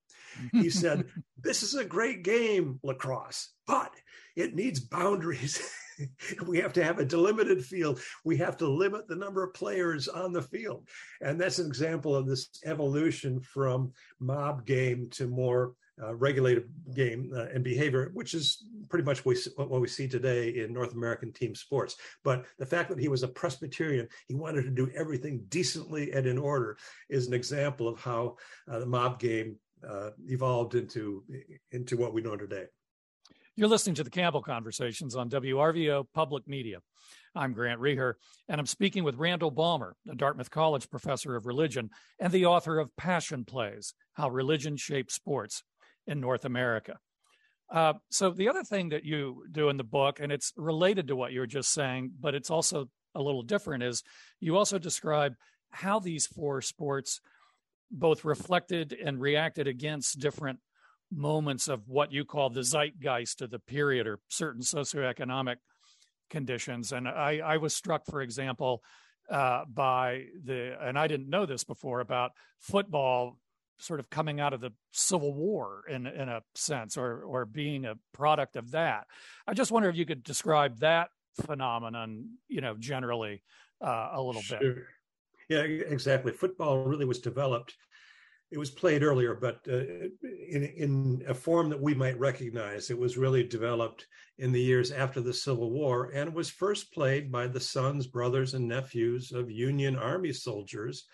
He 0.52 0.68
said, 0.70 1.06
"This 1.38 1.62
is 1.62 1.74
a 1.74 1.84
great 1.84 2.22
game, 2.22 2.78
lacrosse, 2.82 3.52
but 3.66 3.92
it 4.36 4.54
needs 4.54 4.80
boundaries." 4.80 5.60
we 6.46 6.58
have 6.58 6.72
to 6.74 6.84
have 6.84 6.98
a 6.98 7.04
delimited 7.04 7.64
field. 7.64 8.00
We 8.24 8.36
have 8.38 8.56
to 8.58 8.68
limit 8.68 9.08
the 9.08 9.16
number 9.16 9.42
of 9.42 9.54
players 9.54 10.08
on 10.08 10.32
the 10.32 10.42
field. 10.42 10.86
And 11.20 11.40
that's 11.40 11.58
an 11.58 11.66
example 11.66 12.14
of 12.14 12.26
this 12.26 12.48
evolution 12.64 13.40
from 13.40 13.92
mob 14.20 14.64
game 14.64 15.08
to 15.12 15.26
more 15.26 15.74
uh, 16.02 16.14
regulated 16.14 16.68
game 16.94 17.32
uh, 17.34 17.46
and 17.46 17.64
behavior, 17.64 18.10
which 18.14 18.34
is 18.34 18.64
pretty 18.88 19.04
much 19.04 19.24
what 19.24 19.80
we, 19.80 19.88
see 19.88 20.08
today 20.08 20.50
in 20.50 20.72
North 20.72 20.94
American 20.94 21.32
team 21.32 21.54
sports. 21.54 21.96
But 22.24 22.44
the 22.58 22.66
fact 22.66 22.88
that 22.90 22.98
he 22.98 23.08
was 23.08 23.22
a 23.22 23.28
Presbyterian, 23.28 24.08
he 24.26 24.34
wanted 24.34 24.62
to 24.64 24.70
do 24.70 24.90
everything 24.94 25.44
decently 25.48 26.12
and 26.12 26.26
in 26.26 26.38
order, 26.38 26.76
is 27.08 27.26
an 27.26 27.34
example 27.34 27.88
of 27.88 28.00
how 28.00 28.36
uh, 28.70 28.78
the 28.78 28.86
mob 28.86 29.18
game 29.18 29.56
uh, 29.88 30.10
evolved 30.26 30.74
into 30.74 31.24
into 31.70 31.96
what 31.96 32.12
we 32.12 32.20
know 32.20 32.36
today. 32.36 32.64
You're 33.56 33.68
listening 33.68 33.96
to 33.96 34.04
the 34.04 34.10
Campbell 34.10 34.42
Conversations 34.42 35.16
on 35.16 35.28
WRVO 35.30 36.06
Public 36.14 36.46
Media. 36.46 36.78
I'm 37.34 37.52
Grant 37.52 37.80
Reeher, 37.80 38.14
and 38.48 38.60
I'm 38.60 38.66
speaking 38.66 39.04
with 39.04 39.16
Randall 39.16 39.50
Balmer, 39.50 39.96
a 40.08 40.14
Dartmouth 40.14 40.50
College 40.50 40.88
professor 40.88 41.36
of 41.36 41.46
religion 41.46 41.90
and 42.20 42.32
the 42.32 42.46
author 42.46 42.78
of 42.78 42.96
Passion 42.96 43.44
Plays 43.44 43.94
How 44.14 44.28
Religion 44.30 44.76
Shaped 44.76 45.12
Sports 45.12 45.62
in 46.08 46.20
North 46.20 46.44
America. 46.44 46.98
Uh, 47.70 47.92
so, 48.10 48.30
the 48.30 48.48
other 48.48 48.64
thing 48.64 48.88
that 48.88 49.04
you 49.04 49.44
do 49.52 49.68
in 49.68 49.76
the 49.76 49.84
book, 49.84 50.20
and 50.20 50.32
it's 50.32 50.52
related 50.56 51.08
to 51.08 51.16
what 51.16 51.32
you 51.32 51.40
were 51.40 51.46
just 51.46 51.72
saying, 51.72 52.10
but 52.18 52.34
it's 52.34 52.50
also 52.50 52.88
a 53.14 53.20
little 53.20 53.42
different, 53.42 53.82
is 53.82 54.02
you 54.40 54.56
also 54.56 54.78
describe 54.78 55.34
how 55.70 55.98
these 55.98 56.26
four 56.26 56.62
sports 56.62 57.20
both 57.90 58.24
reflected 58.24 58.96
and 59.04 59.20
reacted 59.20 59.66
against 59.66 60.18
different 60.18 60.58
moments 61.12 61.68
of 61.68 61.88
what 61.88 62.12
you 62.12 62.24
call 62.24 62.50
the 62.50 62.62
zeitgeist 62.62 63.42
of 63.42 63.50
the 63.50 63.58
period 63.58 64.06
or 64.06 64.18
certain 64.28 64.62
socioeconomic 64.62 65.56
conditions. 66.30 66.92
And 66.92 67.08
I, 67.08 67.40
I 67.44 67.56
was 67.58 67.74
struck, 67.74 68.04
for 68.06 68.20
example, 68.20 68.82
uh, 69.30 69.64
by 69.66 70.24
the, 70.44 70.76
and 70.80 70.98
I 70.98 71.06
didn't 71.06 71.28
know 71.28 71.46
this 71.46 71.64
before 71.64 72.00
about 72.00 72.32
football 72.58 73.38
sort 73.78 74.00
of 74.00 74.10
coming 74.10 74.40
out 74.40 74.52
of 74.52 74.60
the 74.60 74.72
Civil 74.92 75.34
War 75.34 75.82
in 75.88 76.06
in 76.06 76.28
a 76.28 76.42
sense, 76.54 76.96
or 76.96 77.22
or 77.22 77.44
being 77.44 77.84
a 77.84 77.94
product 78.12 78.56
of 78.56 78.72
that. 78.72 79.06
I 79.46 79.54
just 79.54 79.70
wonder 79.70 79.88
if 79.88 79.96
you 79.96 80.06
could 80.06 80.22
describe 80.22 80.78
that 80.80 81.10
phenomenon, 81.46 82.38
you 82.48 82.60
know, 82.60 82.76
generally 82.78 83.42
uh, 83.80 84.10
a 84.12 84.22
little 84.22 84.42
sure. 84.42 84.58
bit. 84.58 84.76
Yeah, 85.48 85.60
exactly. 85.60 86.32
Football 86.32 86.84
really 86.84 87.06
was 87.06 87.20
developed 87.20 87.74
it 88.50 88.58
was 88.58 88.70
played 88.70 89.02
earlier, 89.02 89.34
but 89.34 89.60
uh, 89.68 89.84
in 90.48 90.64
in 90.76 91.22
a 91.28 91.34
form 91.34 91.68
that 91.68 91.80
we 91.80 91.94
might 91.94 92.18
recognize. 92.18 92.90
It 92.90 92.98
was 92.98 93.18
really 93.18 93.44
developed 93.44 94.06
in 94.38 94.52
the 94.52 94.60
years 94.60 94.90
after 94.90 95.20
the 95.20 95.34
Civil 95.34 95.70
War, 95.70 96.10
and 96.14 96.32
was 96.32 96.48
first 96.48 96.92
played 96.92 97.30
by 97.30 97.46
the 97.46 97.60
sons, 97.60 98.06
brothers, 98.06 98.54
and 98.54 98.66
nephews 98.66 99.32
of 99.32 99.50
Union 99.50 99.96
Army 99.96 100.32
soldiers 100.32 101.04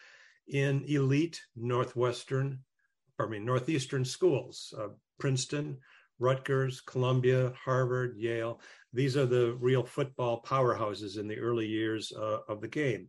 in 0.49 0.85
elite 0.85 1.41
northwestern, 1.57 2.61
pardon 3.17 3.41
me, 3.41 3.45
northeastern 3.45 4.05
schools: 4.05 4.73
uh, 4.79 4.89
Princeton, 5.19 5.79
Rutgers, 6.19 6.81
Columbia, 6.81 7.53
Harvard, 7.57 8.17
Yale. 8.17 8.61
These 8.93 9.17
are 9.17 9.27
the 9.27 9.57
real 9.61 9.85
football 9.85 10.43
powerhouses 10.43 11.19
in 11.19 11.27
the 11.27 11.39
early 11.39 11.67
years 11.67 12.13
uh, 12.13 12.39
of 12.49 12.61
the 12.61 12.69
game. 12.69 13.09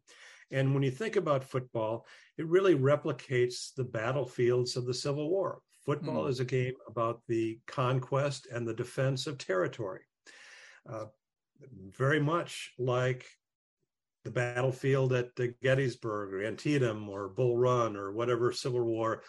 And 0.51 0.74
when 0.74 0.84
you 0.84 0.92
think 0.92 1.15
about 1.15 1.44
football, 1.44 2.06
it 2.38 2.48
really 2.48 2.75
replicates 2.75 3.74
the 3.75 3.84
battlefields 3.84 4.75
of 4.75 4.86
the 4.86 4.94
Civil 4.94 5.30
War. 5.30 5.62
Football 5.86 6.25
mm. 6.25 6.30
is 6.30 6.39
a 6.39 6.46
game 6.46 6.74
about 6.88 7.22
the 7.27 7.60
conquest 7.68 8.48
and 8.51 8.68
the 8.68 8.74
defense 8.74 9.27
of 9.27 9.38
territory. 9.38 10.01
Uh, 10.89 11.06
very 11.92 12.20
much 12.20 12.74
like 12.77 13.25
the 14.25 14.32
battlefield 14.32 15.13
at 15.13 15.29
Gettysburg 15.62 16.34
or 16.34 16.44
Antietam 16.44 17.08
or 17.08 17.29
Bull 17.29 17.55
Run 17.55 17.96
or 17.96 18.12
whatever 18.12 18.51
Civil 18.51 18.84
War 18.84 19.22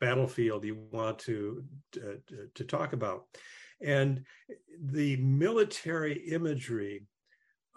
battlefield 0.00 0.64
you 0.64 0.76
want 0.90 1.20
to, 1.20 1.64
to, 1.92 2.20
to 2.54 2.64
talk 2.64 2.92
about. 2.92 3.24
And 3.80 4.24
the 4.82 5.16
military 5.16 6.14
imagery 6.30 7.06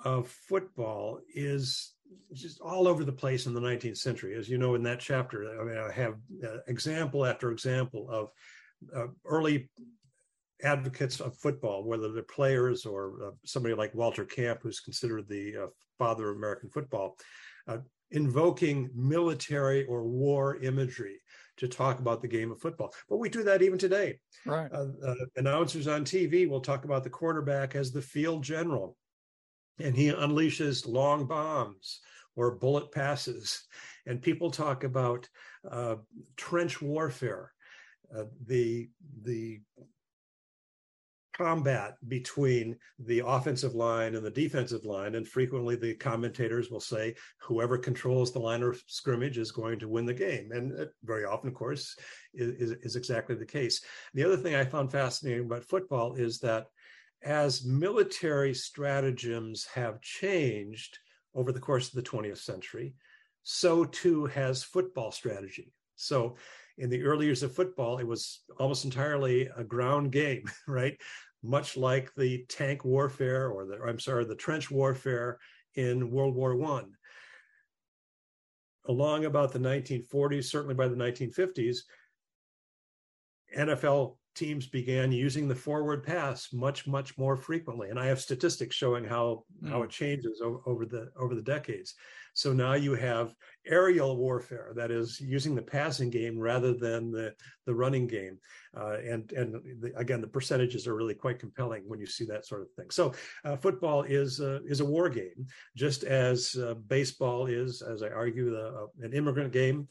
of 0.03 0.27
football 0.27 1.19
is 1.33 1.93
just 2.33 2.59
all 2.59 2.87
over 2.87 3.03
the 3.03 3.11
place 3.11 3.45
in 3.45 3.53
the 3.53 3.61
19th 3.61 3.97
century. 3.97 4.35
As 4.35 4.49
you 4.49 4.57
know, 4.57 4.75
in 4.75 4.83
that 4.83 4.99
chapter, 4.99 5.61
I 5.61 5.63
mean, 5.63 5.77
I 5.77 5.91
have 5.91 6.15
uh, 6.43 6.57
example 6.67 7.25
after 7.25 7.51
example 7.51 8.09
of 8.09 8.29
uh, 8.95 9.11
early 9.25 9.69
advocates 10.63 11.19
of 11.19 11.37
football, 11.37 11.83
whether 11.83 12.11
they're 12.11 12.23
players 12.23 12.85
or 12.85 13.13
uh, 13.23 13.31
somebody 13.45 13.75
like 13.75 13.93
Walter 13.95 14.25
Camp, 14.25 14.59
who's 14.61 14.79
considered 14.79 15.27
the 15.27 15.63
uh, 15.63 15.67
father 16.01 16.29
of 16.29 16.37
American 16.37 16.69
football, 16.69 17.17
uh, 17.67 17.77
invoking 18.09 18.89
military 18.95 19.85
or 19.85 20.07
war 20.07 20.57
imagery 20.63 21.21
to 21.57 21.67
talk 21.67 21.99
about 21.99 22.21
the 22.21 22.27
game 22.27 22.51
of 22.51 22.59
football. 22.59 22.91
But 23.07 23.17
we 23.17 23.29
do 23.29 23.43
that 23.43 23.61
even 23.61 23.77
today. 23.77 24.19
Right. 24.45 24.71
Uh, 24.71 25.13
announcers 25.35 25.87
on 25.87 26.03
TV 26.03 26.49
will 26.49 26.61
talk 26.61 26.85
about 26.85 27.03
the 27.03 27.09
quarterback 27.09 27.75
as 27.75 27.91
the 27.91 28.01
field 28.01 28.43
general 28.43 28.97
and 29.79 29.95
he 29.95 30.11
unleashes 30.11 30.87
long 30.87 31.25
bombs 31.25 31.99
or 32.35 32.55
bullet 32.55 32.91
passes. 32.91 33.63
And 34.05 34.21
people 34.21 34.51
talk 34.51 34.83
about 34.83 35.27
uh, 35.69 35.95
trench 36.37 36.81
warfare, 36.81 37.51
uh, 38.15 38.25
the 38.45 38.89
the 39.23 39.61
combat 41.33 41.95
between 42.07 42.77
the 42.99 43.23
offensive 43.25 43.75
line 43.75 44.15
and 44.15 44.25
the 44.25 44.31
defensive 44.31 44.85
line. 44.85 45.15
And 45.15 45.27
frequently 45.27 45.75
the 45.75 45.95
commentators 45.95 46.69
will 46.69 46.79
say, 46.79 47.15
whoever 47.39 47.77
controls 47.77 48.31
the 48.31 48.39
line 48.39 48.63
of 48.63 48.81
scrimmage 48.87 49.37
is 49.37 49.51
going 49.51 49.79
to 49.79 49.89
win 49.89 50.05
the 50.05 50.13
game. 50.13 50.51
And 50.51 50.87
very 51.03 51.25
often, 51.25 51.49
of 51.49 51.55
course, 51.55 51.95
is, 52.33 52.71
is 52.81 52.95
exactly 52.95 53.35
the 53.35 53.45
case. 53.45 53.81
The 54.13 54.23
other 54.23 54.37
thing 54.37 54.55
I 54.55 54.65
found 54.65 54.91
fascinating 54.91 55.45
about 55.45 55.63
football 55.63 56.15
is 56.15 56.39
that 56.39 56.67
as 57.23 57.65
military 57.65 58.53
stratagems 58.53 59.65
have 59.73 60.01
changed 60.01 60.97
over 61.35 61.51
the 61.51 61.59
course 61.59 61.87
of 61.87 61.93
the 61.93 62.09
20th 62.09 62.39
century, 62.39 62.95
so 63.43 63.85
too 63.85 64.25
has 64.25 64.63
football 64.63 65.11
strategy. 65.11 65.73
So, 65.95 66.35
in 66.77 66.89
the 66.89 67.03
early 67.03 67.25
years 67.25 67.43
of 67.43 67.53
football, 67.53 67.97
it 67.97 68.07
was 68.07 68.41
almost 68.59 68.85
entirely 68.85 69.49
a 69.57 69.63
ground 69.63 70.11
game, 70.11 70.43
right? 70.67 70.97
Much 71.43 71.75
like 71.75 72.13
the 72.15 72.45
tank 72.49 72.85
warfare 72.85 73.49
or 73.49 73.65
the, 73.65 73.79
I'm 73.81 73.99
sorry, 73.99 74.25
the 74.25 74.35
trench 74.35 74.69
warfare 74.69 75.39
in 75.75 76.11
World 76.11 76.35
War 76.35 76.55
One. 76.55 76.93
Along 78.87 79.25
about 79.25 79.51
the 79.51 79.59
1940s, 79.59 80.45
certainly 80.45 80.75
by 80.75 80.87
the 80.87 80.95
1950s, 80.95 81.79
NFL 83.57 84.17
teams 84.35 84.65
began 84.67 85.11
using 85.11 85.47
the 85.47 85.55
forward 85.55 86.03
pass 86.03 86.53
much 86.53 86.87
much 86.87 87.17
more 87.17 87.35
frequently 87.35 87.89
and 87.89 87.99
i 87.99 88.05
have 88.05 88.19
statistics 88.19 88.75
showing 88.75 89.03
how 89.03 89.43
mm. 89.63 89.69
how 89.69 89.79
hmm. 89.79 89.83
it 89.83 89.89
changes 89.89 90.41
over, 90.41 90.59
over, 90.65 90.85
the 90.85 91.11
over 91.19 91.35
the 91.35 91.41
decades 91.41 91.95
so 92.33 92.53
now 92.53 92.73
you 92.73 92.95
have 92.95 93.35
aerial 93.67 94.15
warfare 94.15 94.71
that 94.75 94.89
is 94.89 95.19
using 95.19 95.53
the 95.53 95.61
passing 95.61 96.09
game 96.09 96.39
rather 96.39 96.73
than 96.73 97.11
the 97.11 97.33
the 97.65 97.73
running 97.73 98.07
game 98.07 98.37
uh, 98.77 98.97
and 98.99 99.31
and 99.33 99.53
the, 99.81 99.91
again 99.97 100.21
the 100.21 100.27
percentages 100.27 100.87
are 100.87 100.95
really 100.95 101.13
quite 101.13 101.39
compelling 101.39 101.83
when 101.87 101.99
you 101.99 102.07
see 102.07 102.25
that 102.25 102.45
sort 102.45 102.61
of 102.61 102.71
thing 102.71 102.89
so 102.89 103.13
uh, 103.43 103.57
football 103.57 104.03
is 104.03 104.39
uh, 104.39 104.59
is 104.65 104.79
a 104.79 104.85
war 104.85 105.09
game 105.09 105.45
just 105.75 106.03
as 106.03 106.55
uh, 106.55 106.73
baseball 106.87 107.47
is 107.47 107.81
as 107.81 108.01
i 108.01 108.07
argue 108.07 108.49
the, 108.49 108.67
uh, 108.67 108.87
an 109.01 109.13
immigrant 109.13 109.51
game 109.51 109.87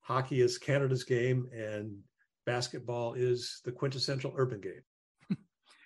hockey 0.00 0.40
is 0.40 0.56
canada's 0.56 1.04
game 1.04 1.46
and 1.52 1.94
basketball 2.46 3.14
is 3.14 3.60
the 3.64 3.72
quintessential 3.72 4.32
urban 4.36 4.60
game. 4.60 4.82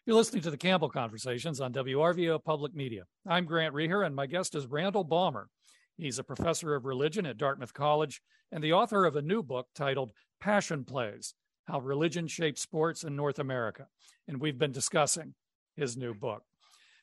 You're 0.07 0.17
listening 0.17 0.43
to 0.43 0.50
the 0.50 0.57
Campbell 0.57 0.90
Conversations 0.90 1.61
on 1.61 1.73
WRVO 1.73 2.45
Public 2.45 2.75
Media. 2.75 3.02
I'm 3.26 3.47
Grant 3.47 3.75
Reeher, 3.75 4.07
and 4.07 4.14
my 4.14 4.26
guest 4.26 4.55
is 4.55 4.67
Randall 4.67 5.02
Balmer. 5.05 5.49
He's 5.97 6.19
a 6.19 6.25
professor 6.25 6.75
of 6.75 6.85
religion 6.85 7.26
at 7.26 7.38
Dartmouth 7.38 7.75
College 7.75 8.23
and 8.52 8.62
the 8.62 8.75
author 8.75 9.05
of 9.05 9.17
a 9.17 9.23
new 9.23 9.43
book 9.43 9.67
titled 9.75 10.12
Passion 10.40 10.85
Plays 10.85 11.35
How 11.64 11.81
Religion 11.81 12.26
Shapes 12.26 12.62
Sports 12.62 13.05
in 13.05 13.17
North 13.17 13.38
America. 13.38 13.87
And 14.29 14.40
we've 14.40 14.59
been 14.59 14.73
discussing 14.73 15.35
his 15.76 15.97
new 15.97 16.14
book. 16.14 16.43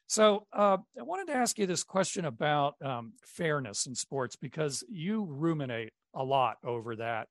So 0.08 0.48
uh, 0.54 0.78
I 0.98 1.04
wanted 1.04 1.28
to 1.28 1.38
ask 1.38 1.60
you 1.60 1.66
this 1.66 1.84
question 1.84 2.26
about 2.26 2.76
um, 2.84 3.14
fairness 3.24 3.88
in 3.88 3.96
sports 3.96 4.36
because 4.36 4.84
you 4.90 5.26
ruminate 5.26 5.92
a 6.16 6.24
lot 6.24 6.58
over 6.64 6.96
that 6.96 7.28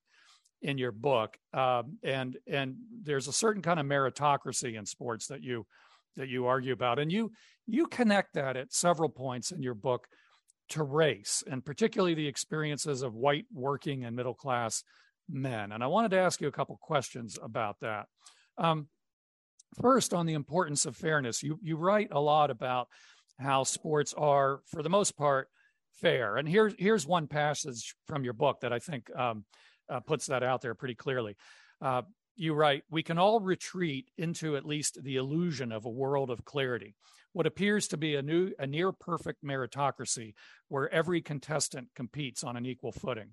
in 0.63 0.79
your 0.79 0.93
book, 0.93 1.37
um, 1.53 1.99
and 2.03 2.37
and 2.47 2.77
there's 3.03 3.29
a 3.29 3.33
certain 3.33 3.63
kind 3.63 3.79
of 3.79 3.87
meritocracy 3.87 4.77
in 4.77 4.87
sports 4.87 5.27
that 5.29 5.43
you 5.43 5.67
that 6.17 6.29
you 6.29 6.47
argue 6.47 6.73
about, 6.73 6.99
and 6.99 7.13
you 7.13 7.33
you 7.67 7.87
connect 7.87 8.35
that 8.35 8.57
at 8.57 8.73
several 8.73 9.09
points 9.09 9.51
in 9.51 9.63
your 9.63 9.75
book 9.75 10.07
to 10.71 10.83
race, 10.83 11.45
and 11.51 11.65
particularly 11.65 12.15
the 12.15 12.27
experiences 12.27 13.03
of 13.03 13.15
white 13.15 13.47
working 13.53 14.05
and 14.05 14.17
middle 14.17 14.35
class 14.35 14.83
men. 15.29 15.73
And 15.73 15.83
I 15.83 15.87
wanted 15.87 16.11
to 16.13 16.19
ask 16.19 16.41
you 16.41 16.49
a 16.49 16.53
couple 16.53 16.79
questions 16.81 17.39
about 17.43 17.77
that. 17.81 18.07
Um, 18.59 18.89
first, 19.81 20.15
on 20.15 20.27
the 20.27 20.35
importance 20.35 20.87
of 20.87 20.97
fairness, 20.97 21.43
you 21.43 21.59
you 21.63 21.77
write 21.77 22.09
a 22.11 22.21
lot 22.21 22.51
about 22.51 22.89
how 23.39 23.65
sports 23.65 24.15
are, 24.15 24.61
for 24.67 24.83
the 24.83 24.89
most 24.89 25.17
part, 25.17 25.49
fair. 26.01 26.37
And 26.37 26.49
here's 26.49 26.75
here's 26.79 27.07
one 27.07 27.27
passage 27.27 27.95
from 28.07 28.25
your 28.25 28.33
book 28.33 28.61
that 28.61 28.73
I 28.73 28.79
think 28.79 29.15
um, 29.17 29.45
uh, 29.89 30.01
puts 30.01 30.27
that 30.27 30.43
out 30.43 30.61
there 30.61 30.75
pretty 30.75 30.95
clearly. 30.95 31.37
Uh, 31.81 32.03
you 32.37 32.53
write, 32.53 32.85
we 32.91 33.03
can 33.03 33.19
all 33.19 33.41
retreat 33.41 34.11
into 34.19 34.57
at 34.57 34.67
least 34.67 35.03
the 35.03 35.17
illusion 35.17 35.73
of 35.73 35.87
a 35.87 35.91
world 35.91 36.31
of 36.31 36.45
clarity, 36.45 36.95
what 37.33 37.47
appears 37.47 37.89
to 37.89 37.97
be 37.97 38.15
a 38.15 38.23
new, 38.23 38.53
a 38.59 38.67
near 38.67 38.93
perfect 38.93 39.43
meritocracy 39.43 40.35
where 40.69 40.93
every 40.93 41.23
contestant 41.23 41.89
competes 41.95 42.45
on 42.45 42.57
an 42.57 42.67
equal 42.67 42.93
footing, 42.93 43.31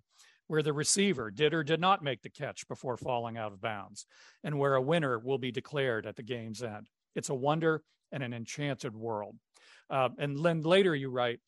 where 0.47 0.63
the 0.63 0.73
receiver 0.73 1.29
did 1.31 1.53
or 1.53 1.63
did 1.63 1.81
not 1.81 2.03
make 2.03 2.21
the 2.21 2.29
catch 2.29 2.67
before 2.67 2.97
falling 2.97 3.37
out 3.37 3.51
of 3.51 3.61
bounds, 3.61 4.05
and 4.43 4.57
where 4.57 4.75
a 4.75 4.81
winner 4.81 5.19
will 5.19 5.37
be 5.37 5.51
declared 5.51 6.05
at 6.05 6.15
the 6.15 6.23
game's 6.23 6.63
end. 6.63 6.87
It's 7.15 7.29
a 7.29 7.35
wonder 7.35 7.83
and 8.11 8.23
an 8.23 8.33
enchanted 8.33 8.95
world. 8.95 9.35
Uh, 9.89 10.09
and 10.17 10.43
then 10.43 10.61
later 10.61 10.95
you 10.95 11.09
write, 11.09 11.39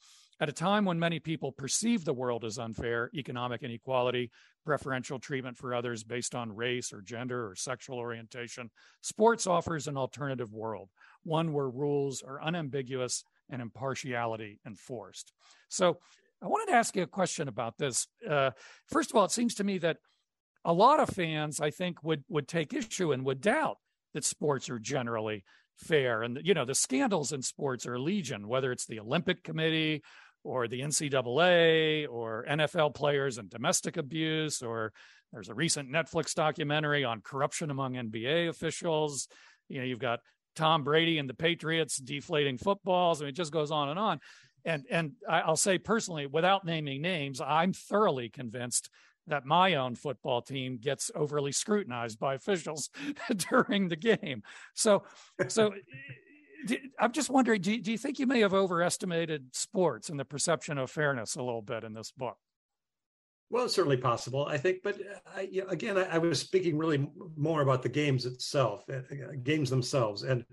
at 0.41 0.50
a 0.50 0.53
time 0.53 0.83
when 0.83 1.00
many 1.00 1.19
people 1.19 1.53
perceive 1.53 2.03
the 2.03 2.13
world 2.13 2.43
as 2.43 2.57
unfair, 2.57 3.09
economic 3.13 3.63
inequality, 3.63 4.31
preferential 4.65 5.19
treatment 5.19 5.57
for 5.57 5.74
others 5.74 6.03
based 6.03 6.36
on 6.36 6.55
race 6.55 6.91
or 6.91 7.01
gender 7.01 7.48
or 7.50 7.55
sexual 7.55 7.98
orientation, 7.98 8.69
sports 9.01 9.48
offers 9.48 9.88
an 9.88 9.98
alternative 9.98 10.53
world, 10.53 10.89
one 11.24 11.53
where 11.53 11.69
rules 11.69 12.22
are 12.22 12.41
unambiguous 12.41 13.24
and 13.50 13.62
impartiality 13.62 14.60
enforced. 14.65 15.31
So 15.69 16.00
I 16.41 16.48
wanted 16.48 16.72
to 16.72 16.77
ask 16.77 16.95
you 16.95 17.03
a 17.03 17.07
question 17.07 17.48
about 17.48 17.77
this. 17.77 18.07
Uh, 18.27 18.51
first 18.88 19.12
of 19.12 19.15
all, 19.15 19.25
it 19.25 19.31
seems 19.31 19.55
to 19.55 19.63
me 19.63 19.77
that 19.79 19.98
a 20.63 20.74
lot 20.74 21.00
of 21.00 21.10
fans, 21.10 21.62
I 21.62 21.69
think, 21.69 22.03
would 22.03 22.24
would 22.27 22.48
take 22.48 22.74
issue 22.74 23.12
and 23.12 23.24
would 23.25 23.41
doubt 23.41 23.77
that 24.13 24.25
sports 24.25 24.69
are 24.69 24.79
generally 24.79 25.43
fair. 25.77 26.24
And 26.24 26.39
you 26.43 26.53
know, 26.53 26.65
the 26.65 26.75
scandals 26.75 27.31
in 27.31 27.41
sports 27.41 27.86
are 27.86 28.00
legion, 28.00 28.48
whether 28.48 28.72
it's 28.72 28.86
the 28.86 29.00
Olympic 29.00 29.43
Committee 29.43 30.03
or 30.45 30.67
the 30.67 30.81
NCAA 30.81 32.07
or 32.07 32.45
NFL 32.47 32.93
players 32.93 33.39
and 33.39 33.49
domestic 33.49 33.97
abuse, 33.97 34.61
or 34.61 34.93
there's 35.33 35.49
a 35.49 35.55
recent 35.55 35.91
Netflix 35.91 36.35
documentary 36.35 37.03
on 37.03 37.21
corruption 37.21 37.71
among 37.71 37.93
NBA 37.93 38.47
officials. 38.47 39.27
You 39.67 39.79
know, 39.79 39.85
you've 39.85 39.99
got 39.99 40.19
Tom 40.55 40.83
Brady 40.83 41.17
and 41.17 41.27
the 41.27 41.33
Patriots 41.33 41.97
deflating 41.97 42.59
footballs. 42.59 43.21
I 43.21 43.25
mean, 43.25 43.29
it 43.29 43.35
just 43.35 43.51
goes 43.51 43.71
on 43.71 43.89
and 43.89 43.97
on. 43.97 44.19
And 44.63 44.85
and 44.89 45.13
I'll 45.27 45.55
say 45.55 45.79
personally, 45.79 46.27
without 46.27 46.63
naming 46.63 47.01
names, 47.01 47.41
I'm 47.41 47.73
thoroughly 47.73 48.29
convinced 48.29 48.89
that 49.27 49.45
my 49.45 49.75
own 49.75 49.95
football 49.95 50.43
team 50.43 50.77
gets 50.77 51.09
overly 51.15 51.51
scrutinized 51.51 52.19
by 52.19 52.35
officials 52.35 52.89
during 53.49 53.87
the 53.87 53.95
game. 53.95 54.43
So, 54.75 55.03
so 55.47 55.73
I'm 57.00 57.12
just 57.12 57.29
wondering, 57.29 57.62
do, 57.62 57.79
do 57.79 57.91
you 57.91 57.98
think 57.98 58.19
you 58.19 58.27
may 58.27 58.39
have 58.41 58.53
overestimated 58.53 59.55
sports 59.55 60.10
and 60.10 60.19
the 60.19 60.25
perception 60.25 60.77
of 60.77 60.89
fairness 60.89 61.36
a 61.36 61.43
little 61.43 61.62
bit 61.62 61.84
in 61.84 61.93
this 61.93 62.12
book? 62.12 62.38
Well, 63.50 63.65
it's 63.65 63.75
certainly 63.75 63.98
possible, 63.98 64.45
I 64.45 64.57
think. 64.57 64.79
But 64.84 65.00
I, 65.36 65.50
again, 65.69 65.98
I, 65.98 66.15
I, 66.15 66.17
was 66.17 66.39
speaking 66.39 66.77
really 66.77 67.07
more 67.38 67.62
about 67.62 67.84
the 67.84 67.89
games 67.89 68.25
itself, 68.25 68.84
uh, 68.89 69.01
games 69.43 69.69
themselves, 69.69 70.24
and 70.24 70.43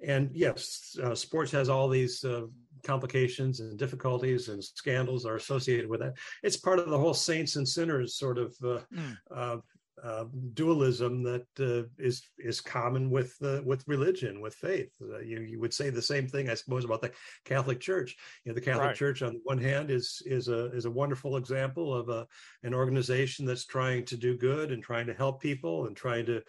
and 0.00 0.30
yes, 0.32 0.96
uh, 1.02 1.14
sports 1.14 1.50
has 1.52 1.68
all 1.68 1.88
these 1.88 2.22
uh, 2.22 2.42
complications 2.84 3.60
and 3.60 3.78
difficulties 3.78 4.48
and 4.48 4.62
scandals 4.62 5.26
are 5.26 5.36
associated 5.36 5.88
with 5.88 6.02
it. 6.02 6.14
It's 6.42 6.56
part 6.56 6.78
of 6.78 6.88
the 6.88 6.98
whole 6.98 7.14
saints 7.14 7.56
and 7.56 7.68
sinners 7.68 8.14
sort 8.14 8.38
of 8.38 8.54
uh, 8.62 8.78
mm. 8.94 9.60
Uh, 10.02 10.24
dualism 10.54 11.22
that 11.22 11.46
uh, 11.58 11.88
is 11.98 12.22
is 12.38 12.60
common 12.60 13.10
with 13.10 13.34
uh, 13.42 13.60
with 13.64 13.86
religion, 13.86 14.40
with 14.40 14.54
faith. 14.54 14.92
Uh, 15.00 15.20
you 15.20 15.40
you 15.40 15.60
would 15.60 15.72
say 15.72 15.90
the 15.90 16.02
same 16.02 16.28
thing, 16.28 16.50
I 16.50 16.54
suppose, 16.54 16.84
about 16.84 17.00
the 17.00 17.12
Catholic 17.44 17.80
Church. 17.80 18.16
You 18.44 18.50
know, 18.50 18.54
the 18.54 18.60
Catholic 18.60 18.88
right. 18.88 18.96
Church, 18.96 19.22
on 19.22 19.34
the 19.34 19.40
one 19.44 19.58
hand, 19.58 19.90
is 19.90 20.22
is 20.26 20.48
a 20.48 20.66
is 20.72 20.84
a 20.84 20.90
wonderful 20.90 21.36
example 21.36 21.94
of 21.94 22.08
a 22.08 22.26
an 22.62 22.74
organization 22.74 23.46
that's 23.46 23.64
trying 23.64 24.04
to 24.06 24.16
do 24.16 24.36
good 24.36 24.70
and 24.70 24.82
trying 24.82 25.06
to 25.06 25.14
help 25.14 25.40
people 25.40 25.86
and 25.86 25.96
trying 25.96 26.26
to 26.26 26.42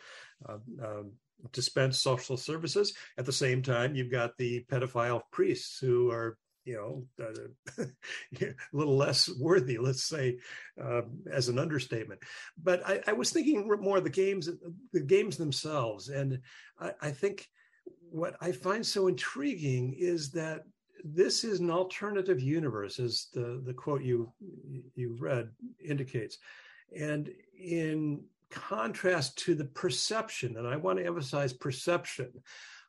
uh, 0.48 1.04
dispense 1.52 2.02
social 2.02 2.38
services. 2.38 2.94
At 3.18 3.26
the 3.26 3.32
same 3.32 3.62
time, 3.62 3.96
you've 3.96 4.12
got 4.12 4.38
the 4.38 4.66
pedophile 4.70 5.22
priests 5.32 5.80
who 5.80 6.12
are 6.12 6.38
you 6.68 6.76
know, 6.76 7.26
uh, 7.26 7.84
a 8.42 8.54
little 8.74 8.98
less 8.98 9.30
worthy, 9.40 9.78
let's 9.78 10.04
say, 10.04 10.38
uh, 10.84 11.04
as 11.32 11.48
an 11.48 11.58
understatement. 11.58 12.20
But 12.62 12.86
I, 12.86 13.02
I, 13.08 13.14
was 13.14 13.32
thinking 13.32 13.66
more 13.80 13.98
of 13.98 14.04
the 14.04 14.10
games, 14.10 14.50
the 14.92 15.00
games 15.00 15.38
themselves, 15.38 16.10
and 16.10 16.40
I, 16.78 16.92
I, 17.02 17.12
think 17.12 17.48
what 18.10 18.36
I 18.42 18.52
find 18.52 18.86
so 18.86 19.08
intriguing 19.08 19.96
is 19.98 20.30
that 20.32 20.64
this 21.06 21.46
is 21.46 21.62
an 21.62 21.72
alternative 21.72 22.42
universe, 22.42 23.00
as 23.00 23.28
the 23.34 23.62
the 23.66 23.74
quote 23.74 24.04
you 24.04 24.34
you 24.94 25.16
read 25.18 25.50
indicates, 25.84 26.38
and 26.94 27.30
in 27.58 28.26
contrast 28.50 29.38
to 29.38 29.56
the 29.56 29.66
perception, 29.66 30.58
and 30.58 30.68
I 30.68 30.76
want 30.76 31.00
to 31.00 31.06
emphasize 31.06 31.54
perception 31.54 32.32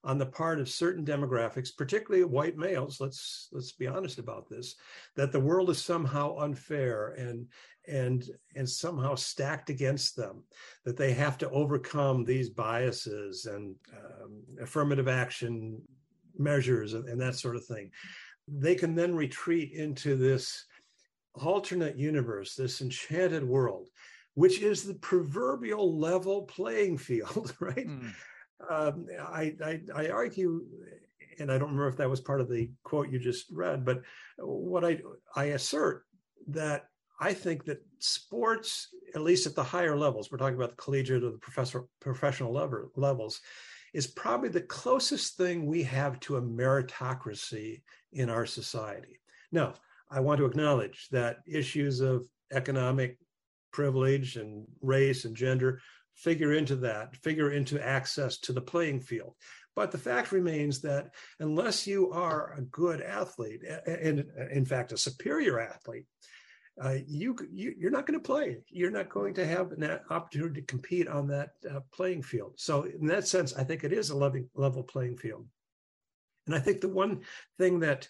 on 0.05 0.19
the 0.19 0.27
part 0.27 0.61
of 0.61 0.69
certain 0.69 1.05
demographics, 1.05 1.77
particularly 1.77 2.25
white 2.25 2.57
males, 2.57 3.01
let's 3.01 3.49
let's 3.53 3.73
be 3.73 3.87
honest 3.87 4.19
about 4.19 4.49
this, 4.49 4.77
that 5.17 5.33
the 5.33 5.41
world 5.41 5.71
is 5.71 5.83
somehow 5.83 6.37
unfair 6.39 7.15
and 7.19 7.47
and 7.89 8.31
and 8.55 8.69
somehow 8.69 9.15
stacked 9.15 9.71
against 9.71 10.17
them, 10.17 10.45
that 10.85 10.97
they 10.97 11.13
have 11.13 11.37
to 11.39 11.51
overcome 11.51 12.25
these 12.25 12.51
biases 12.51 13.47
and 13.47 13.75
um, 13.97 14.43
affirmative 14.61 15.09
action 15.09 15.81
measures 16.39 16.95
and, 16.95 17.09
and 17.09 17.21
that 17.21 17.35
sort 17.35 17.57
of 17.57 17.65
thing. 17.65 17.91
They 18.47 18.77
can 18.77 18.95
then 18.95 19.15
retreat 19.15 19.73
into 19.73 20.17
this 20.17 20.65
alternate 21.35 21.99
universe, 21.99 22.55
this 22.55 22.81
enchanted 22.81 23.45
world 23.45 23.89
which 24.39 24.63
is 24.63 24.85
the 24.85 24.95
proverbial 24.95 25.99
level 25.99 26.43
playing 26.43 26.97
field, 26.97 27.57
right? 27.61 27.89
Mm. 27.89 28.13
Um, 28.69 29.07
I, 29.21 29.55
I, 29.65 29.81
I 29.95 30.09
argue, 30.09 30.65
and 31.39 31.51
I 31.51 31.59
don't 31.59 31.69
remember 31.69 31.89
if 31.89 31.97
that 31.97 32.11
was 32.11 32.21
part 32.21 32.41
of 32.41 32.49
the 32.49 32.71
quote 32.83 33.11
you 33.11 33.19
just 33.19 33.47
read, 33.53 33.85
but 33.85 34.03
what 34.39 34.85
I 34.85 34.99
I 35.37 35.45
assert 35.47 36.05
that 36.49 36.87
I 37.21 37.33
think 37.35 37.65
that 37.65 37.85
sports, 37.99 38.89
at 39.15 39.23
least 39.23 39.47
at 39.47 39.55
the 39.55 39.63
higher 39.63 39.97
levels, 39.97 40.31
we're 40.31 40.39
talking 40.39 40.57
about 40.57 40.71
the 40.71 40.83
collegiate 40.83 41.25
or 41.25 41.31
the 41.31 41.39
professor, 41.39 41.85
professional 42.01 42.53
level, 42.53 42.91
levels, 42.97 43.41
is 43.93 44.07
probably 44.07 44.49
the 44.49 44.61
closest 44.61 45.37
thing 45.37 45.67
we 45.67 45.83
have 45.83 46.21
to 46.21 46.37
a 46.37 46.43
meritocracy 46.43 47.83
in 48.13 48.31
our 48.31 48.47
society. 48.47 49.21
Now, 49.51 49.75
I 50.11 50.21
want 50.21 50.39
to 50.39 50.47
acknowledge 50.47 51.09
that 51.11 51.39
issues 51.47 52.01
of 52.01 52.27
economic 52.53 53.19
privilege 53.73 54.37
and 54.37 54.67
race 54.81 55.25
and 55.25 55.37
gender 55.37 55.81
figure 56.19 56.53
into 56.53 56.75
that, 56.77 57.17
figure 57.17 57.53
into 57.53 57.85
access 57.85 58.39
to 58.39 58.53
the 58.53 58.61
playing 58.61 59.01
field. 59.01 59.35
But 59.77 59.93
the 59.93 59.99
fact 59.99 60.33
remains 60.33 60.81
that 60.81 61.15
unless 61.39 61.87
you 61.87 62.11
are 62.11 62.55
a 62.55 62.63
good 62.63 63.01
athlete, 63.01 63.63
and 63.87 64.27
in 64.51 64.65
fact, 64.65 64.91
a 64.91 64.99
superior 64.99 65.61
athlete, 65.61 66.07
uh, 66.83 66.97
you, 67.07 67.37
you 67.53 67.87
are 67.87 67.91
not 67.91 68.07
going 68.07 68.19
to 68.19 68.25
play. 68.25 68.59
You're 68.69 68.91
not 68.91 69.09
going 69.09 69.35
to 69.35 69.47
have 69.47 69.71
an 69.73 69.99
opportunity 70.11 70.61
to 70.61 70.67
compete 70.67 71.07
on 71.09 71.29
that 71.29 71.51
uh, 71.69 71.81
playing 71.93 72.23
field. 72.23 72.55
So 72.57 72.83
in 72.83 73.07
that 73.07 73.29
sense, 73.29 73.55
I 73.55 73.63
think 73.63 73.85
it 73.85 73.93
is 73.93 74.11
a 74.11 74.17
level, 74.17 74.83
playing 74.83 75.17
field. 75.17 75.47
And 76.47 76.57
I 76.57 76.59
think 76.59 76.81
the 76.81 76.89
one 76.89 77.21
thing 77.59 77.81
that 77.81 78.09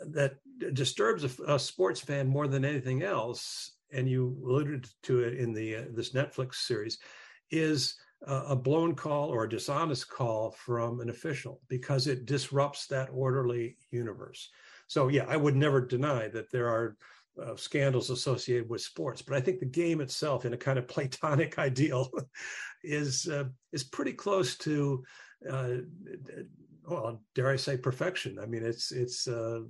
that 0.00 0.36
disturbs 0.74 1.24
a, 1.24 1.54
a 1.54 1.58
sports 1.58 2.00
fan 2.00 2.28
more 2.28 2.46
than 2.46 2.64
anything 2.64 3.02
else 3.02 3.72
and 3.90 4.08
you 4.08 4.36
alluded 4.44 4.88
to 5.04 5.20
it 5.20 5.34
in 5.34 5.52
the 5.52 5.76
uh, 5.76 5.84
this 5.90 6.10
Netflix 6.10 6.56
series, 6.56 6.98
is 7.50 7.96
a 8.26 8.56
blown 8.56 8.94
call 8.94 9.28
or 9.28 9.44
a 9.44 9.48
dishonest 9.48 10.10
call 10.10 10.50
from 10.50 11.00
an 11.00 11.08
official 11.08 11.60
because 11.68 12.06
it 12.06 12.26
disrupts 12.26 12.86
that 12.88 13.08
orderly 13.12 13.76
universe. 13.90 14.50
So 14.88 15.08
yeah, 15.08 15.24
I 15.28 15.36
would 15.36 15.54
never 15.54 15.80
deny 15.80 16.28
that 16.28 16.50
there 16.50 16.68
are 16.68 16.96
uh, 17.40 17.54
scandals 17.54 18.10
associated 18.10 18.68
with 18.68 18.80
sports, 18.80 19.22
but 19.22 19.36
I 19.36 19.40
think 19.40 19.60
the 19.60 19.66
game 19.66 20.00
itself, 20.00 20.44
in 20.44 20.52
a 20.52 20.56
kind 20.56 20.78
of 20.78 20.88
platonic 20.88 21.58
ideal, 21.58 22.10
is 22.82 23.28
uh, 23.28 23.44
is 23.72 23.84
pretty 23.84 24.12
close 24.12 24.56
to. 24.58 25.04
Uh, 25.48 25.68
well, 26.88 27.22
dare 27.34 27.50
I 27.50 27.56
say 27.56 27.76
perfection? 27.76 28.38
I 28.40 28.46
mean, 28.46 28.64
it's 28.64 28.90
it's 28.90 29.28
uh, 29.28 29.60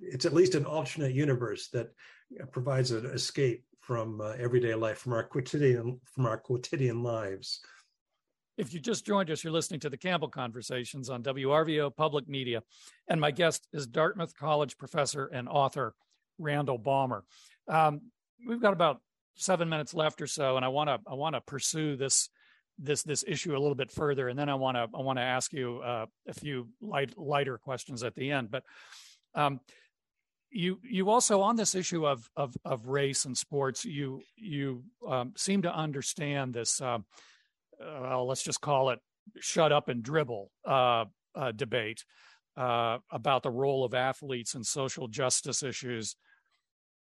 it's 0.00 0.26
at 0.26 0.34
least 0.34 0.54
an 0.54 0.66
alternate 0.66 1.14
universe 1.14 1.68
that 1.68 1.88
provides 2.52 2.92
an 2.92 3.06
escape 3.06 3.64
from 3.86 4.20
uh, 4.20 4.32
everyday 4.38 4.74
life, 4.74 4.98
from 4.98 5.12
our 5.12 5.22
quotidian 5.22 6.00
from 6.04 6.26
our 6.26 6.38
quotidian 6.38 7.02
lives. 7.02 7.60
If 8.56 8.72
you 8.72 8.80
just 8.80 9.04
joined 9.04 9.30
us, 9.30 9.42
you're 9.42 9.52
listening 9.52 9.80
to 9.80 9.90
the 9.90 9.96
Campbell 9.96 10.28
Conversations 10.28 11.10
on 11.10 11.22
WRVO 11.22 11.94
Public 11.96 12.28
Media, 12.28 12.62
and 13.08 13.20
my 13.20 13.30
guest 13.30 13.66
is 13.72 13.86
Dartmouth 13.86 14.34
College 14.36 14.78
professor 14.78 15.26
and 15.26 15.48
author 15.48 15.94
Randall 16.38 16.78
Balmer. 16.78 17.24
Um, 17.68 18.00
we've 18.46 18.62
got 18.62 18.72
about 18.72 19.00
seven 19.34 19.68
minutes 19.68 19.92
left 19.92 20.22
or 20.22 20.26
so, 20.26 20.56
and 20.56 20.64
I 20.64 20.68
want 20.68 20.88
to 20.88 20.98
I 21.06 21.14
want 21.14 21.34
to 21.34 21.40
pursue 21.40 21.96
this 21.96 22.30
this 22.78 23.02
this 23.02 23.24
issue 23.26 23.52
a 23.52 23.60
little 23.60 23.74
bit 23.74 23.90
further, 23.90 24.28
and 24.28 24.38
then 24.38 24.48
I 24.48 24.54
want 24.54 24.76
to 24.76 24.88
I 24.96 25.02
want 25.02 25.18
to 25.18 25.22
ask 25.24 25.52
you 25.52 25.80
uh, 25.84 26.06
a 26.28 26.34
few 26.34 26.68
light, 26.80 27.18
lighter 27.18 27.58
questions 27.58 28.02
at 28.02 28.14
the 28.14 28.30
end. 28.30 28.50
But 28.50 28.62
um, 29.34 29.60
you 30.54 30.78
you 30.82 31.10
also 31.10 31.40
on 31.40 31.56
this 31.56 31.74
issue 31.74 32.06
of 32.06 32.30
of, 32.36 32.54
of 32.64 32.86
race 32.86 33.24
and 33.24 33.36
sports 33.36 33.84
you 33.84 34.22
you 34.36 34.84
um, 35.06 35.32
seem 35.36 35.62
to 35.62 35.74
understand 35.74 36.54
this 36.54 36.80
uh, 36.80 36.98
uh, 37.84 38.22
let's 38.22 38.42
just 38.42 38.60
call 38.60 38.90
it 38.90 39.00
shut 39.40 39.72
up 39.72 39.88
and 39.88 40.02
dribble 40.02 40.50
uh, 40.66 41.04
uh 41.34 41.52
debate 41.52 42.04
uh, 42.56 42.98
about 43.10 43.42
the 43.42 43.50
role 43.50 43.84
of 43.84 43.94
athletes 43.94 44.54
and 44.54 44.64
social 44.64 45.08
justice 45.08 45.62
issues. 45.62 46.16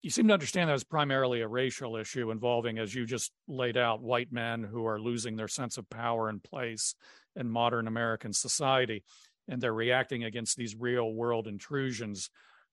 You 0.03 0.11
seem 0.11 0.29
to 0.29 0.35
understand 0.35 0.69
that 0.69 0.75
as 0.75 0.85
primarily 0.85 1.43
a 1.43 1.49
racial 1.49 1.97
issue 1.97 2.31
involving, 2.31 2.79
as 2.79 2.95
you 2.95 3.07
just 3.07 3.31
laid 3.47 3.77
out, 3.77 4.03
white 4.03 4.33
men 4.33 4.65
who 4.65 4.87
are 4.87 5.01
losing 5.01 5.37
their 5.37 5.49
sense 5.49 5.79
of 5.79 5.89
power 5.91 6.29
and 6.29 6.43
place 6.43 6.95
in 7.37 7.49
modern 7.49 7.87
American 7.87 8.33
society, 8.33 9.05
and 9.47 9.61
they're 9.61 9.75
reacting 9.75 10.25
against 10.25 10.57
these 10.57 10.75
real 10.75 11.13
world 11.13 11.47
intrusions 11.47 12.31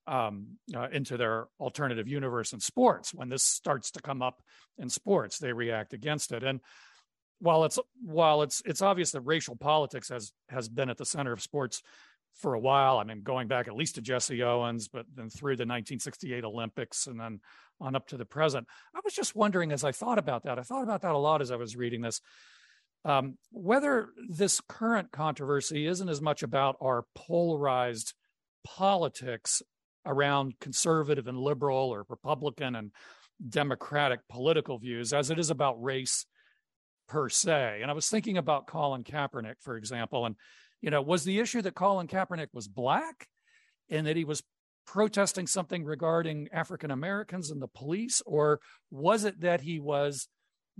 um, 0.09 0.57
uh, 0.75 0.89
into 0.91 1.17
their 1.17 1.47
alternative 1.59 2.07
universe 2.07 2.51
in 2.51 2.59
sports. 2.59 3.13
When 3.13 3.29
this 3.29 3.43
starts 3.43 3.91
to 3.91 4.01
come 4.01 4.21
up 4.21 4.41
in 4.77 4.89
sports, 4.89 5.37
they 5.37 5.53
react 5.53 5.93
against 5.93 6.31
it. 6.31 6.43
And 6.43 6.61
while 7.39 7.63
it's 7.63 7.79
while 8.03 8.41
it's 8.41 8.61
it's 8.65 8.81
obvious 8.81 9.11
that 9.11 9.21
racial 9.21 9.55
politics 9.55 10.09
has 10.09 10.33
has 10.49 10.67
been 10.67 10.89
at 10.89 10.97
the 10.97 11.05
center 11.05 11.31
of 11.31 11.41
sports 11.41 11.81
for 12.35 12.53
a 12.53 12.59
while. 12.59 12.97
I 12.97 13.03
mean, 13.03 13.21
going 13.21 13.47
back 13.47 13.67
at 13.67 13.75
least 13.75 13.95
to 13.95 14.01
Jesse 14.01 14.43
Owens, 14.43 14.87
but 14.87 15.05
then 15.13 15.29
through 15.29 15.55
the 15.55 15.63
1968 15.63 16.43
Olympics 16.43 17.07
and 17.07 17.19
then 17.19 17.39
on 17.79 17.95
up 17.95 18.07
to 18.07 18.17
the 18.17 18.25
present. 18.25 18.67
I 18.95 18.99
was 19.03 19.13
just 19.13 19.35
wondering 19.35 19.71
as 19.71 19.83
I 19.83 19.91
thought 19.91 20.17
about 20.17 20.43
that, 20.43 20.59
I 20.59 20.63
thought 20.63 20.83
about 20.83 21.01
that 21.03 21.15
a 21.15 21.17
lot 21.17 21.41
as 21.41 21.51
I 21.51 21.55
was 21.55 21.77
reading 21.77 22.01
this, 22.01 22.19
um, 23.05 23.37
whether 23.51 24.09
this 24.27 24.61
current 24.67 25.11
controversy 25.11 25.85
isn't 25.85 26.09
as 26.09 26.21
much 26.21 26.43
about 26.43 26.75
our 26.81 27.05
polarized 27.15 28.13
politics 28.65 29.61
around 30.05 30.59
conservative 30.59 31.27
and 31.27 31.37
liberal 31.37 31.89
or 31.89 32.05
Republican 32.09 32.75
and 32.75 32.91
Democratic 33.47 34.19
political 34.29 34.77
views 34.77 35.13
as 35.13 35.29
it 35.29 35.39
is 35.39 35.49
about 35.49 35.81
race 35.81 36.25
per 37.07 37.29
se. 37.29 37.79
And 37.81 37.89
I 37.89 37.93
was 37.93 38.09
thinking 38.09 38.37
about 38.37 38.67
Colin 38.67 39.03
Kaepernick, 39.03 39.55
for 39.61 39.77
example, 39.77 40.25
and 40.25 40.35
you 40.81 40.91
know, 40.91 41.01
was 41.01 41.23
the 41.23 41.39
issue 41.39 41.61
that 41.61 41.75
Colin 41.75 42.07
Kaepernick 42.07 42.47
was 42.53 42.67
black 42.67 43.27
and 43.89 44.07
that 44.07 44.15
he 44.15 44.23
was 44.23 44.41
protesting 44.85 45.45
something 45.45 45.83
regarding 45.83 46.47
African 46.51 46.91
Americans 46.91 47.51
and 47.51 47.61
the 47.61 47.67
police, 47.67 48.21
or 48.25 48.59
was 48.89 49.23
it 49.23 49.41
that 49.41 49.61
he 49.61 49.79
was 49.79 50.27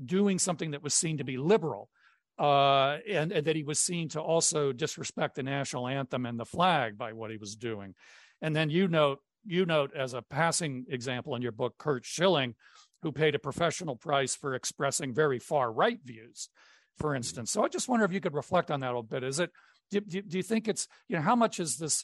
doing 0.03 0.39
something 0.39 0.71
that 0.71 0.83
was 0.83 0.93
seen 0.93 1.17
to 1.17 1.23
be 1.23 1.37
liberal? 1.37 1.89
Uh, 2.37 2.99
and, 3.07 3.33
and, 3.33 3.45
that 3.45 3.57
he 3.57 3.63
was 3.63 3.81
seen 3.81 4.07
to 4.07 4.21
also 4.21 4.71
disrespect 4.71 5.35
the 5.35 5.43
national 5.43 5.89
anthem 5.89 6.25
and 6.25 6.39
the 6.39 6.45
flag 6.45 6.97
by 6.97 7.11
what 7.11 7.29
he 7.29 7.35
was 7.35 7.57
doing. 7.57 7.93
And 8.41 8.55
then 8.55 8.69
you 8.69 8.87
note 8.87 9.19
you 9.45 9.65
note 9.65 9.91
as 9.95 10.13
a 10.13 10.21
passing 10.21 10.85
example 10.89 11.35
in 11.35 11.41
your 11.41 11.51
book, 11.51 11.77
Curt 11.77 12.05
Schilling, 12.05 12.55
who 13.01 13.11
paid 13.11 13.35
a 13.35 13.39
professional 13.39 13.95
price 13.95 14.35
for 14.35 14.53
expressing 14.53 15.13
very 15.13 15.39
far 15.39 15.71
right 15.71 15.99
views, 16.03 16.49
for 16.97 17.15
instance. 17.15 17.51
So 17.51 17.63
I 17.63 17.67
just 17.67 17.87
wonder 17.87 18.05
if 18.05 18.11
you 18.11 18.19
could 18.19 18.33
reflect 18.33 18.69
on 18.69 18.81
that 18.81 18.87
a 18.87 18.89
little 18.89 19.03
bit. 19.03 19.23
Is 19.23 19.39
it 19.39 19.51
do, 19.91 20.01
do, 20.01 20.21
do 20.21 20.37
you 20.37 20.43
think 20.43 20.67
it's 20.67 20.87
you 21.07 21.15
know 21.15 21.21
how 21.21 21.35
much 21.35 21.59
is 21.59 21.77
this 21.77 22.03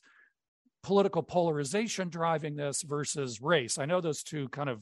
political 0.83 1.23
polarization 1.23 2.09
driving 2.09 2.55
this 2.55 2.81
versus 2.81 3.41
race? 3.41 3.77
I 3.77 3.85
know 3.85 4.01
those 4.01 4.23
two 4.23 4.49
kind 4.49 4.69
of 4.69 4.81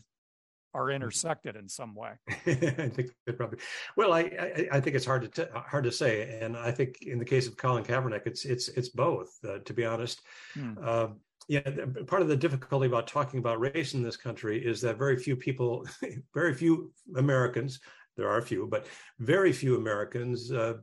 are 0.74 0.86
mm-hmm. 0.86 0.96
intersected 0.96 1.56
in 1.56 1.68
some 1.70 1.96
way. 1.96 2.12
I 2.30 2.90
think 2.90 3.12
probably. 3.38 3.60
Well, 3.96 4.14
I, 4.14 4.22
I, 4.22 4.68
I 4.74 4.80
think 4.80 4.96
it's 4.96 5.06
hard 5.06 5.34
to 5.34 5.46
t- 5.46 5.52
hard 5.54 5.84
to 5.86 5.92
say, 5.92 6.40
and 6.42 6.56
I 6.58 6.72
think 6.72 7.02
in 7.02 7.20
the 7.20 7.26
case 7.26 7.48
of 7.48 7.58
Colin 7.58 7.84
Kaepernick, 7.84 8.26
it's 8.26 8.46
it's 8.46 8.68
it's 8.70 8.90
both. 8.90 9.32
Uh, 9.48 9.60
to 9.66 9.74
be 9.74 9.86
honest, 9.86 10.22
hmm. 10.54 10.74
uh, 10.82 11.08
yeah. 11.48 11.62
Part 12.08 12.22
of 12.22 12.28
the 12.28 12.38
difficulty 12.38 12.88
about 12.88 13.08
talking 13.08 13.40
about 13.40 13.60
race 13.60 13.94
in 13.94 14.04
this 14.04 14.18
country 14.18 14.64
is 14.64 14.82
that 14.82 14.98
very 14.98 15.18
few 15.18 15.36
people, 15.36 15.86
very 16.34 16.54
few 16.54 16.92
Americans, 17.16 17.80
there 18.16 18.30
are 18.30 18.38
a 18.38 18.44
few, 18.44 18.68
but 18.68 18.86
very 19.20 19.52
few 19.52 19.78
Americans 19.78 20.52
uh, 20.52 20.76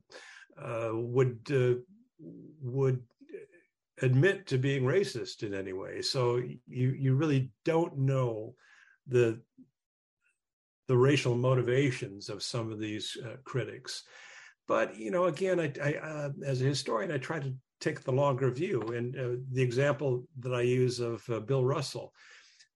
uh 0.60 0.90
would 0.92 1.38
uh, 1.52 1.80
would 2.60 3.02
admit 4.02 4.46
to 4.46 4.58
being 4.58 4.82
racist 4.82 5.42
in 5.42 5.54
any 5.54 5.72
way. 5.72 6.02
So 6.02 6.36
you 6.66 6.90
you 6.90 7.14
really 7.14 7.52
don't 7.64 7.98
know 7.98 8.54
the 9.06 9.40
the 10.88 10.96
racial 10.96 11.36
motivations 11.36 12.28
of 12.28 12.42
some 12.42 12.72
of 12.72 12.80
these 12.80 13.16
uh, 13.24 13.36
critics. 13.44 14.02
But 14.66 14.96
you 14.96 15.10
know, 15.10 15.26
again, 15.26 15.60
I, 15.60 15.72
I 15.82 15.94
uh, 15.94 16.30
as 16.44 16.60
a 16.60 16.64
historian, 16.64 17.12
I 17.12 17.18
try 17.18 17.38
to 17.38 17.54
take 17.80 18.02
the 18.02 18.12
longer 18.12 18.50
view. 18.50 18.80
And 18.94 19.16
uh, 19.18 19.40
the 19.52 19.62
example 19.62 20.24
that 20.40 20.54
I 20.54 20.62
use 20.62 21.00
of 21.00 21.28
uh, 21.30 21.40
Bill 21.40 21.64
Russell, 21.64 22.12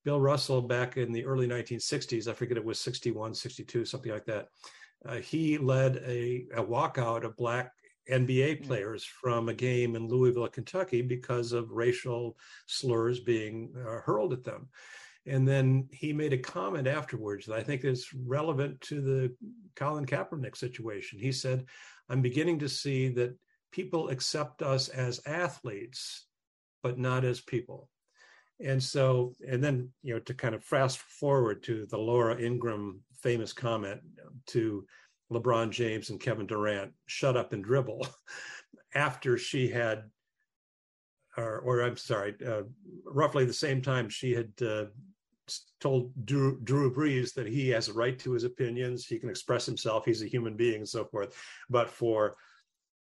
Bill 0.04 0.20
Russell 0.20 0.62
back 0.62 0.96
in 0.96 1.12
the 1.12 1.24
early 1.24 1.46
1960s, 1.46 2.28
I 2.28 2.32
forget 2.32 2.56
it 2.56 2.64
was 2.64 2.80
61, 2.80 3.34
62, 3.34 3.84
something 3.84 4.12
like 4.12 4.26
that. 4.26 4.48
Uh, 5.06 5.16
he 5.16 5.58
led 5.58 5.96
a, 6.06 6.46
a 6.54 6.62
walkout 6.62 7.24
of 7.24 7.36
black 7.36 7.72
NBA 8.10 8.60
mm. 8.60 8.66
players 8.66 9.04
from 9.04 9.48
a 9.48 9.54
game 9.54 9.96
in 9.96 10.08
Louisville, 10.08 10.48
Kentucky, 10.48 11.02
because 11.02 11.52
of 11.52 11.70
racial 11.70 12.36
slurs 12.66 13.20
being 13.20 13.72
uh, 13.78 14.00
hurled 14.00 14.32
at 14.32 14.44
them. 14.44 14.68
And 15.26 15.48
then 15.48 15.88
he 15.90 16.12
made 16.12 16.34
a 16.34 16.38
comment 16.38 16.86
afterwards 16.86 17.46
that 17.46 17.56
I 17.56 17.62
think 17.62 17.84
is 17.84 18.08
relevant 18.26 18.80
to 18.82 19.00
the 19.00 19.34
Colin 19.74 20.04
Kaepernick 20.04 20.56
situation. 20.56 21.18
He 21.18 21.32
said, 21.32 21.64
I'm 22.10 22.20
beginning 22.20 22.58
to 22.58 22.68
see 22.68 23.08
that 23.10 23.34
people 23.74 24.08
accept 24.10 24.62
us 24.62 24.88
as 24.88 25.20
athletes, 25.26 26.26
but 26.84 26.96
not 26.96 27.24
as 27.24 27.40
people. 27.40 27.88
And 28.64 28.80
so, 28.80 29.32
and 29.48 29.62
then, 29.62 29.88
you 30.02 30.14
know, 30.14 30.20
to 30.20 30.34
kind 30.34 30.54
of 30.54 30.62
fast 30.62 30.98
forward 30.98 31.64
to 31.64 31.84
the 31.86 31.98
Laura 31.98 32.40
Ingraham 32.40 33.00
famous 33.20 33.52
comment 33.52 34.00
to 34.46 34.86
LeBron 35.32 35.70
James 35.70 36.10
and 36.10 36.20
Kevin 36.20 36.46
Durant 36.46 36.92
shut 37.06 37.36
up 37.36 37.52
and 37.52 37.64
dribble 37.64 38.06
after 38.94 39.36
she 39.36 39.68
had, 39.68 40.04
or, 41.36 41.58
or 41.58 41.82
I'm 41.82 41.96
sorry, 41.96 42.36
uh, 42.46 42.62
roughly 43.04 43.44
the 43.44 43.52
same 43.52 43.82
time 43.82 44.08
she 44.08 44.32
had 44.32 44.52
uh, 44.62 44.84
told 45.80 46.12
Drew, 46.24 46.60
Drew 46.62 46.94
Brees 46.94 47.34
that 47.34 47.48
he 47.48 47.70
has 47.70 47.88
a 47.88 47.92
right 47.92 48.16
to 48.20 48.30
his 48.34 48.44
opinions, 48.44 49.04
he 49.04 49.18
can 49.18 49.30
express 49.30 49.66
himself, 49.66 50.04
he's 50.04 50.22
a 50.22 50.28
human 50.28 50.54
being, 50.54 50.76
and 50.76 50.88
so 50.88 51.04
forth. 51.06 51.36
But 51.68 51.90
for 51.90 52.36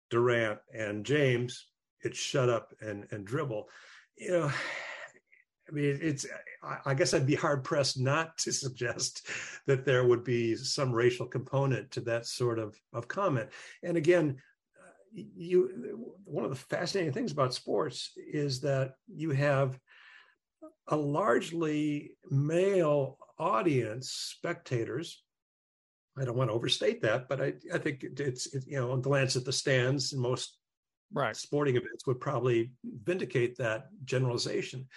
Durant 0.09 0.59
and 0.73 1.05
James, 1.05 1.67
it's 2.01 2.17
shut 2.17 2.49
up 2.49 2.73
and 2.81 3.05
and 3.11 3.25
dribble. 3.25 3.69
You 4.17 4.31
know, 4.31 4.51
I 5.67 5.71
mean, 5.71 5.99
it's. 6.01 6.25
I 6.85 6.95
guess 6.95 7.13
I'd 7.13 7.27
be 7.27 7.35
hard 7.35 7.63
pressed 7.63 7.99
not 7.99 8.37
to 8.39 8.51
suggest 8.51 9.27
that 9.67 9.85
there 9.85 10.05
would 10.05 10.23
be 10.23 10.55
some 10.55 10.91
racial 10.91 11.27
component 11.27 11.91
to 11.91 12.01
that 12.01 12.25
sort 12.25 12.59
of 12.59 12.79
of 12.93 13.07
comment. 13.07 13.49
And 13.83 13.97
again, 13.97 14.37
uh, 14.77 15.21
you 15.35 16.13
one 16.23 16.43
of 16.43 16.49
the 16.49 16.55
fascinating 16.55 17.13
things 17.13 17.31
about 17.31 17.53
sports 17.53 18.11
is 18.17 18.61
that 18.61 18.95
you 19.07 19.31
have 19.31 19.79
a 20.87 20.95
largely 20.95 22.11
male 22.29 23.17
audience, 23.37 24.11
spectators. 24.11 25.23
I 26.17 26.25
don't 26.25 26.37
want 26.37 26.49
to 26.49 26.53
overstate 26.53 27.01
that, 27.01 27.27
but 27.27 27.41
I, 27.41 27.53
I 27.73 27.77
think 27.77 28.03
it's 28.03 28.53
it, 28.53 28.65
you 28.67 28.77
know, 28.77 28.93
a 28.93 28.97
glance 28.97 29.35
at 29.35 29.43
the 29.45 29.51
stands 29.51 30.13
in 30.13 30.19
most 30.19 30.57
right. 31.13 31.35
sporting 31.35 31.75
events 31.75 32.07
would 32.07 32.19
probably 32.19 32.71
vindicate 33.03 33.57
that 33.57 33.87
generalization 34.05 34.87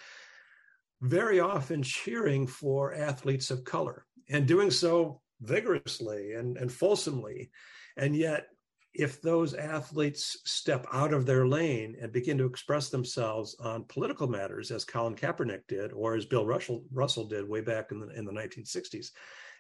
very 1.00 1.40
often 1.40 1.82
cheering 1.82 2.46
for 2.46 2.94
athletes 2.94 3.50
of 3.50 3.64
color 3.64 4.04
and 4.28 4.46
doing 4.46 4.70
so 4.70 5.20
vigorously 5.40 6.34
and, 6.34 6.56
and 6.56 6.72
fulsomely. 6.72 7.50
And 7.96 8.16
yet, 8.16 8.48
if 8.94 9.22
those 9.22 9.54
athletes 9.54 10.38
step 10.44 10.86
out 10.92 11.12
of 11.12 11.24
their 11.24 11.46
lane 11.46 11.96
and 12.00 12.10
begin 12.10 12.36
to 12.38 12.46
express 12.46 12.88
themselves 12.88 13.54
on 13.60 13.84
political 13.84 14.26
matters, 14.26 14.72
as 14.72 14.84
Colin 14.84 15.14
Kaepernick 15.14 15.60
did, 15.68 15.92
or 15.92 16.16
as 16.16 16.24
Bill 16.24 16.44
Russell, 16.44 16.84
Russell 16.92 17.26
did 17.26 17.48
way 17.48 17.60
back 17.60 17.92
in 17.92 18.00
the, 18.00 18.08
in 18.08 18.24
the 18.24 18.32
1960s, 18.32 19.10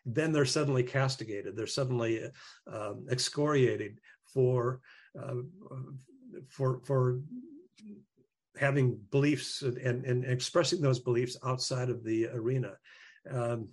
then 0.06 0.32
they're 0.32 0.44
suddenly 0.44 0.82
castigated. 0.82 1.56
They're 1.56 1.66
suddenly 1.66 2.22
um, 2.72 3.06
excoriated 3.10 3.98
for 4.32 4.80
uh, 5.18 5.42
for 6.48 6.80
for 6.84 7.20
having 8.58 8.98
beliefs 9.10 9.62
and, 9.62 10.04
and, 10.04 10.24
expressing 10.24 10.80
those 10.80 10.98
beliefs 10.98 11.36
outside 11.44 11.90
of 11.90 12.02
the 12.02 12.26
arena. 12.26 12.72
Um, 13.30 13.68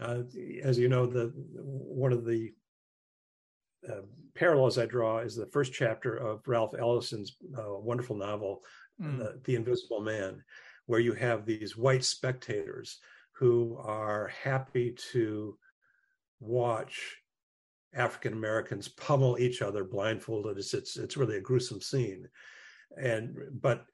uh, 0.00 0.22
as 0.62 0.78
you 0.78 0.88
know, 0.88 1.06
the 1.06 1.32
one 1.34 2.12
of 2.12 2.24
the 2.24 2.52
uh, 3.88 4.02
parallels 4.34 4.78
I 4.78 4.86
draw 4.86 5.18
is 5.18 5.34
the 5.34 5.46
first 5.46 5.72
chapter 5.72 6.16
of 6.16 6.46
Ralph 6.46 6.74
Ellison's 6.78 7.36
uh, 7.58 7.78
wonderful 7.78 8.16
novel, 8.16 8.62
mm. 9.00 9.18
the, 9.18 9.40
the 9.44 9.56
Invisible 9.56 10.00
Man, 10.00 10.42
where 10.86 11.00
you 11.00 11.12
have 11.14 11.44
these 11.44 11.76
white 11.76 12.04
spectators 12.04 12.98
who 13.42 13.76
are 13.82 14.30
happy 14.44 14.94
to 15.10 15.58
watch 16.38 17.16
African 17.92 18.34
Americans 18.34 18.86
pummel 18.86 19.36
each 19.36 19.62
other 19.62 19.82
blindfolded. 19.82 20.58
It's, 20.58 20.74
it's 20.74 20.96
it's 20.96 21.16
really 21.16 21.38
a 21.38 21.40
gruesome 21.40 21.80
scene, 21.80 22.28
and 22.96 23.36
but 23.60 23.86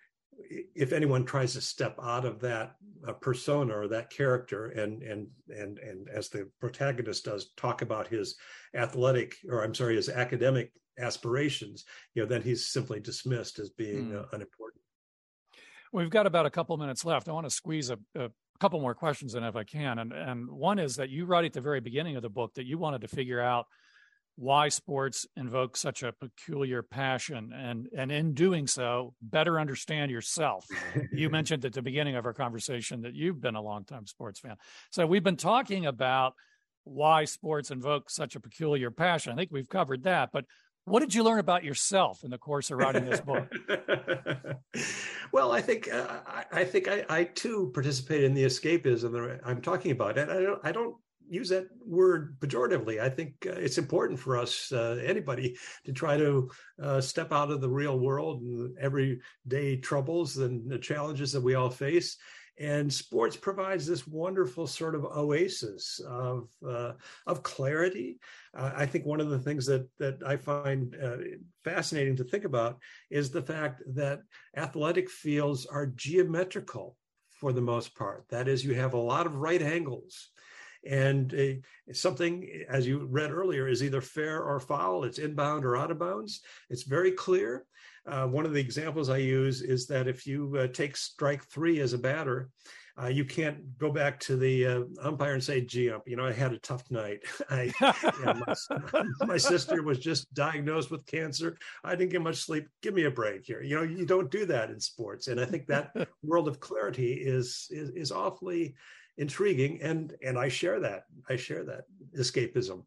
if 0.74 0.92
anyone 0.92 1.24
tries 1.24 1.54
to 1.54 1.62
step 1.62 1.98
out 2.02 2.26
of 2.26 2.40
that 2.40 2.74
uh, 3.08 3.14
persona 3.14 3.74
or 3.74 3.88
that 3.88 4.10
character 4.10 4.66
and 4.66 5.02
and 5.02 5.28
and 5.48 5.78
and 5.78 6.10
as 6.10 6.28
the 6.28 6.46
protagonist 6.60 7.24
does 7.24 7.50
talk 7.56 7.80
about 7.80 8.06
his 8.06 8.36
athletic 8.74 9.34
or 9.48 9.64
i'm 9.64 9.74
sorry 9.74 9.96
his 9.96 10.08
academic 10.08 10.70
aspirations 10.98 11.86
you 12.14 12.22
know 12.22 12.28
then 12.28 12.42
he's 12.42 12.68
simply 12.68 13.00
dismissed 13.00 13.58
as 13.58 13.70
being 13.70 14.10
mm. 14.10 14.16
uh, 14.16 14.26
unimportant 14.32 14.82
we've 15.92 16.10
got 16.10 16.26
about 16.26 16.46
a 16.46 16.50
couple 16.50 16.76
minutes 16.76 17.04
left 17.04 17.28
i 17.28 17.32
want 17.32 17.46
to 17.46 17.50
squeeze 17.50 17.90
a, 17.90 17.98
a 18.14 18.26
a 18.26 18.30
couple 18.60 18.80
more 18.80 18.94
questions, 18.94 19.34
and 19.34 19.44
if 19.44 19.56
I 19.56 19.64
can, 19.64 19.98
and 19.98 20.12
and 20.12 20.50
one 20.50 20.78
is 20.78 20.96
that 20.96 21.10
you 21.10 21.26
write 21.26 21.44
at 21.44 21.52
the 21.52 21.60
very 21.60 21.80
beginning 21.80 22.16
of 22.16 22.22
the 22.22 22.28
book 22.28 22.54
that 22.54 22.66
you 22.66 22.78
wanted 22.78 23.02
to 23.02 23.08
figure 23.08 23.40
out 23.40 23.66
why 24.36 24.68
sports 24.68 25.26
invoke 25.36 25.76
such 25.76 26.04
a 26.04 26.12
peculiar 26.12 26.80
passion 26.80 27.52
and 27.52 27.88
and 27.96 28.12
in 28.12 28.34
doing 28.34 28.68
so 28.68 29.12
better 29.20 29.58
understand 29.58 30.12
yourself. 30.12 30.64
You 31.12 31.28
mentioned 31.30 31.64
at 31.64 31.72
the 31.72 31.82
beginning 31.82 32.14
of 32.14 32.24
our 32.24 32.32
conversation 32.32 33.02
that 33.02 33.14
you've 33.14 33.40
been 33.40 33.56
a 33.56 33.60
longtime 33.60 34.06
sports 34.06 34.38
fan. 34.38 34.54
So 34.90 35.06
we've 35.06 35.24
been 35.24 35.36
talking 35.36 35.86
about 35.86 36.34
why 36.84 37.24
sports 37.24 37.72
invoke 37.72 38.10
such 38.10 38.36
a 38.36 38.40
peculiar 38.40 38.92
passion. 38.92 39.32
I 39.32 39.36
think 39.36 39.50
we've 39.50 39.68
covered 39.68 40.04
that 40.04 40.30
but 40.32 40.44
what 40.88 41.00
did 41.00 41.14
you 41.14 41.22
learn 41.22 41.38
about 41.38 41.64
yourself 41.64 42.24
in 42.24 42.30
the 42.30 42.38
course 42.38 42.70
of 42.70 42.78
writing 42.78 43.04
this 43.04 43.20
book? 43.20 43.52
well, 45.32 45.52
I 45.52 45.60
think 45.60 45.92
uh, 45.92 46.20
I, 46.26 46.44
I, 46.52 46.64
think 46.64 46.88
I, 46.88 47.04
I, 47.08 47.24
too 47.24 47.70
participate 47.74 48.24
in 48.24 48.34
the 48.34 48.44
escapism 48.44 49.12
that 49.12 49.40
I'm 49.44 49.60
talking 49.60 49.92
about, 49.92 50.18
and 50.18 50.30
I 50.30 50.42
don't 50.42 50.60
I 50.64 50.72
don't 50.72 50.96
use 51.30 51.48
that 51.50 51.68
word 51.84 52.38
pejoratively. 52.40 53.00
I 53.00 53.08
think 53.08 53.34
uh, 53.46 53.52
it's 53.52 53.78
important 53.78 54.18
for 54.18 54.36
us, 54.36 54.72
uh, 54.72 55.00
anybody, 55.04 55.56
to 55.84 55.92
try 55.92 56.16
to 56.16 56.50
uh, 56.82 57.00
step 57.00 57.32
out 57.32 57.50
of 57.50 57.60
the 57.60 57.68
real 57.68 57.98
world 57.98 58.42
and 58.42 58.76
everyday 58.78 59.76
troubles 59.76 60.38
and 60.38 60.70
the 60.70 60.78
challenges 60.78 61.32
that 61.32 61.42
we 61.42 61.54
all 61.54 61.70
face. 61.70 62.16
And 62.60 62.92
sports 62.92 63.36
provides 63.36 63.86
this 63.86 64.06
wonderful 64.06 64.66
sort 64.66 64.94
of 64.94 65.04
oasis 65.04 66.00
of 66.06 66.48
uh, 66.66 66.92
of 67.26 67.42
clarity. 67.42 68.18
Uh, 68.56 68.72
I 68.74 68.86
think 68.86 69.06
one 69.06 69.20
of 69.20 69.30
the 69.30 69.38
things 69.38 69.66
that 69.66 69.88
that 69.98 70.18
I 70.26 70.36
find 70.36 70.96
uh, 71.02 71.18
fascinating 71.62 72.16
to 72.16 72.24
think 72.24 72.44
about 72.44 72.78
is 73.10 73.30
the 73.30 73.42
fact 73.42 73.82
that 73.94 74.22
athletic 74.56 75.08
fields 75.08 75.66
are 75.66 75.86
geometrical 75.86 76.96
for 77.30 77.52
the 77.52 77.60
most 77.60 77.94
part. 77.94 78.24
That 78.30 78.48
is, 78.48 78.64
you 78.64 78.74
have 78.74 78.94
a 78.94 78.98
lot 78.98 79.26
of 79.26 79.36
right 79.36 79.62
angles 79.62 80.30
and 80.86 81.34
uh, 81.34 81.92
something, 81.92 82.64
as 82.68 82.86
you 82.86 83.06
read 83.10 83.30
earlier, 83.30 83.68
is 83.68 83.82
either 83.82 84.00
fair 84.00 84.42
or 84.42 84.60
foul. 84.60 85.04
It's 85.04 85.18
inbound 85.18 85.64
or 85.64 85.76
out 85.76 85.90
of 85.90 85.98
bounds. 85.98 86.42
It's 86.70 86.84
very 86.84 87.12
clear. 87.12 87.64
Uh, 88.06 88.26
one 88.26 88.46
of 88.46 88.54
the 88.54 88.60
examples 88.60 89.10
I 89.10 89.18
use 89.18 89.60
is 89.60 89.86
that 89.88 90.08
if 90.08 90.26
you 90.26 90.56
uh, 90.56 90.68
take 90.68 90.96
strike 90.96 91.44
three 91.44 91.80
as 91.80 91.92
a 91.92 91.98
batter, 91.98 92.48
uh, 93.00 93.06
you 93.06 93.24
can't 93.24 93.78
go 93.78 93.92
back 93.92 94.18
to 94.18 94.36
the 94.36 94.66
uh, 94.66 94.80
umpire 95.02 95.34
and 95.34 95.44
say, 95.44 95.60
"Gee, 95.60 95.92
you 96.04 96.16
know, 96.16 96.26
I 96.26 96.32
had 96.32 96.52
a 96.52 96.58
tough 96.58 96.90
night. 96.90 97.20
I, 97.50 97.72
my, 97.80 99.02
my, 99.26 99.36
sister 99.36 99.82
was 99.82 99.98
just 99.98 100.32
diagnosed 100.34 100.90
with 100.90 101.06
cancer. 101.06 101.56
I 101.84 101.94
didn't 101.94 102.10
get 102.10 102.22
much 102.22 102.36
sleep. 102.36 102.66
Give 102.82 102.94
me 102.94 103.04
a 103.04 103.10
break 103.10 103.44
here." 103.44 103.62
You 103.62 103.76
know, 103.76 103.82
you 103.82 104.04
don't 104.04 104.30
do 104.30 104.46
that 104.46 104.70
in 104.70 104.80
sports, 104.80 105.28
and 105.28 105.40
I 105.40 105.44
think 105.44 105.66
that 105.66 105.92
world 106.24 106.48
of 106.48 106.58
clarity 106.58 107.12
is 107.12 107.68
is, 107.70 107.90
is 107.90 108.10
awfully 108.10 108.74
intriguing 109.18 109.80
and 109.82 110.14
and 110.22 110.38
i 110.38 110.48
share 110.48 110.80
that. 110.80 111.04
I 111.28 111.36
share 111.36 111.64
that 111.64 111.84
escapism. 112.18 112.84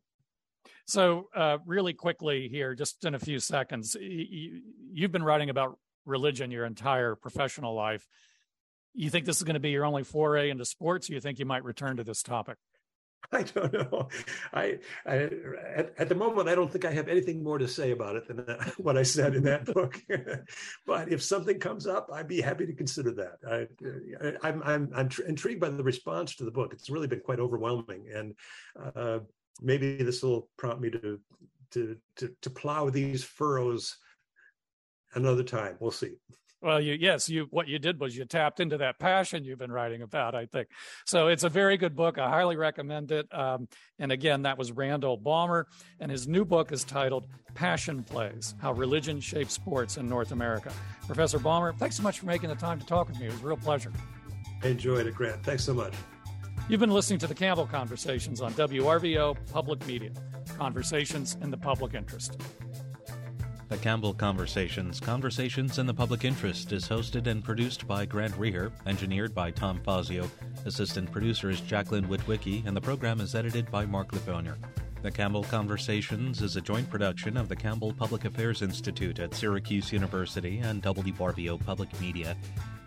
So 0.85 1.29
uh, 1.35 1.59
really 1.65 1.93
quickly 1.93 2.47
here 2.47 2.73
just 2.73 3.05
in 3.05 3.13
a 3.15 3.19
few 3.19 3.39
seconds 3.39 3.95
you've 3.99 5.11
been 5.11 5.23
writing 5.23 5.49
about 5.49 5.77
religion 6.05 6.49
your 6.51 6.65
entire 6.65 7.15
professional 7.15 7.75
life. 7.75 8.07
You 8.93 9.09
think 9.09 9.25
this 9.25 9.37
is 9.37 9.43
going 9.43 9.53
to 9.53 9.61
be 9.61 9.69
your 9.69 9.85
only 9.85 10.03
foray 10.03 10.49
into 10.49 10.65
sports 10.65 11.09
or 11.09 11.13
you 11.13 11.21
think 11.21 11.39
you 11.39 11.45
might 11.45 11.63
return 11.63 11.97
to 11.97 12.03
this 12.03 12.23
topic 12.23 12.57
I 13.31 13.43
don't 13.43 13.73
know. 13.73 14.09
I, 14.53 14.79
I 15.05 15.15
at, 15.75 15.93
at, 15.97 16.09
the 16.09 16.15
moment 16.15 16.49
I 16.49 16.55
don't 16.55 16.71
think 16.71 16.85
I 16.85 16.91
have 16.91 17.07
anything 17.07 17.43
more 17.43 17.57
to 17.57 17.67
say 17.67 17.91
about 17.91 18.15
it 18.15 18.27
than 18.27 18.45
what 18.77 18.97
I 18.97 19.03
said 19.03 19.35
in 19.35 19.43
that 19.43 19.65
book. 19.65 20.01
but 20.85 21.11
if 21.11 21.21
something 21.21 21.59
comes 21.59 21.87
up, 21.87 22.09
I'd 22.11 22.27
be 22.27 22.41
happy 22.41 22.65
to 22.65 22.73
consider 22.73 23.11
that. 23.11 23.67
I, 24.43 24.47
am 24.47 24.61
I'm 24.61 24.63
I'm, 24.63 24.91
I'm 24.95 25.09
tr- 25.09 25.23
intrigued 25.23 25.61
by 25.61 25.69
the 25.69 25.83
response 25.83 26.35
to 26.35 26.45
the 26.45 26.51
book. 26.51 26.73
It's 26.73 26.89
really 26.89 27.07
been 27.07 27.21
quite 27.21 27.39
overwhelming, 27.39 28.07
and 28.13 28.35
uh, 28.95 29.19
maybe 29.61 29.97
this 29.97 30.23
will 30.23 30.49
prompt 30.57 30.81
me 30.81 30.89
to 30.91 31.19
to 31.71 31.97
to 32.17 32.35
to 32.41 32.49
plow 32.49 32.89
these 32.89 33.23
furrows 33.23 33.97
another 35.13 35.43
time. 35.43 35.77
We'll 35.79 35.91
see. 35.91 36.15
Well, 36.61 36.79
you 36.79 36.95
yes, 36.99 37.27
you 37.27 37.47
what 37.49 37.67
you 37.67 37.79
did 37.79 37.99
was 37.99 38.15
you 38.15 38.23
tapped 38.23 38.59
into 38.59 38.77
that 38.77 38.99
passion 38.99 39.43
you've 39.43 39.57
been 39.57 39.71
writing 39.71 40.03
about. 40.03 40.35
I 40.35 40.45
think 40.45 40.67
so. 41.05 41.27
It's 41.27 41.43
a 41.43 41.49
very 41.49 41.75
good 41.75 41.95
book. 41.95 42.19
I 42.19 42.29
highly 42.29 42.55
recommend 42.55 43.11
it. 43.11 43.27
Um, 43.33 43.67
and 43.97 44.11
again, 44.11 44.43
that 44.43 44.59
was 44.59 44.71
Randall 44.71 45.17
Balmer, 45.17 45.67
and 45.99 46.11
his 46.11 46.27
new 46.27 46.45
book 46.45 46.71
is 46.71 46.83
titled 46.83 47.27
"Passion 47.55 48.03
Plays: 48.03 48.53
How 48.61 48.73
Religion 48.73 49.19
Shapes 49.19 49.53
Sports 49.53 49.97
in 49.97 50.07
North 50.07 50.31
America." 50.31 50.71
Professor 51.07 51.39
Balmer, 51.39 51.73
thanks 51.73 51.97
so 51.97 52.03
much 52.03 52.19
for 52.19 52.27
making 52.27 52.49
the 52.49 52.55
time 52.55 52.79
to 52.79 52.85
talk 52.85 53.07
with 53.07 53.19
me. 53.19 53.25
It 53.25 53.31
was 53.31 53.41
a 53.41 53.47
real 53.47 53.57
pleasure. 53.57 53.91
I 54.63 54.67
enjoyed 54.67 55.07
it, 55.07 55.15
Grant. 55.15 55.43
Thanks 55.43 55.63
so 55.63 55.73
much. 55.73 55.93
You've 56.69 56.79
been 56.79 56.91
listening 56.91 57.17
to 57.19 57.27
the 57.27 57.33
Campbell 57.33 57.65
Conversations 57.65 58.39
on 58.39 58.53
WRVO 58.53 59.35
Public 59.51 59.85
Media, 59.87 60.11
conversations 60.57 61.35
in 61.41 61.49
the 61.49 61.57
public 61.57 61.95
interest. 61.95 62.39
The 63.71 63.77
Campbell 63.77 64.13
Conversations, 64.13 64.99
Conversations 64.99 65.79
in 65.79 65.85
the 65.85 65.93
Public 65.93 66.25
Interest, 66.25 66.73
is 66.73 66.89
hosted 66.89 67.27
and 67.27 67.41
produced 67.41 67.87
by 67.87 68.05
Grant 68.05 68.33
Reeher, 68.33 68.73
engineered 68.85 69.33
by 69.33 69.49
Tom 69.49 69.79
Fazio. 69.85 70.29
Assistant 70.65 71.09
producer 71.09 71.49
is 71.49 71.61
Jacqueline 71.61 72.05
Witwicky, 72.09 72.67
and 72.67 72.75
the 72.75 72.81
program 72.81 73.21
is 73.21 73.33
edited 73.33 73.71
by 73.71 73.85
Mark 73.85 74.11
Lefonier. 74.11 74.57
The 75.03 75.09
Campbell 75.09 75.45
Conversations 75.45 76.41
is 76.41 76.57
a 76.57 76.61
joint 76.61 76.89
production 76.89 77.37
of 77.37 77.47
the 77.47 77.55
Campbell 77.55 77.93
Public 77.93 78.25
Affairs 78.25 78.61
Institute 78.61 79.19
at 79.19 79.33
Syracuse 79.33 79.93
University 79.93 80.59
and 80.59 80.83
WRVO 80.83 81.65
Public 81.65 81.97
Media. 82.01 82.35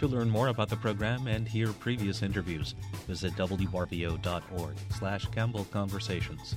To 0.00 0.06
learn 0.06 0.28
more 0.28 0.48
about 0.48 0.68
the 0.68 0.76
program 0.76 1.28
and 1.28 1.48
hear 1.48 1.72
previous 1.72 2.20
interviews, 2.20 2.74
visit 3.06 3.32
wrvo.org 3.36 4.74
slash 4.90 5.24
Campbell 5.30 5.64
Conversations. 5.70 6.56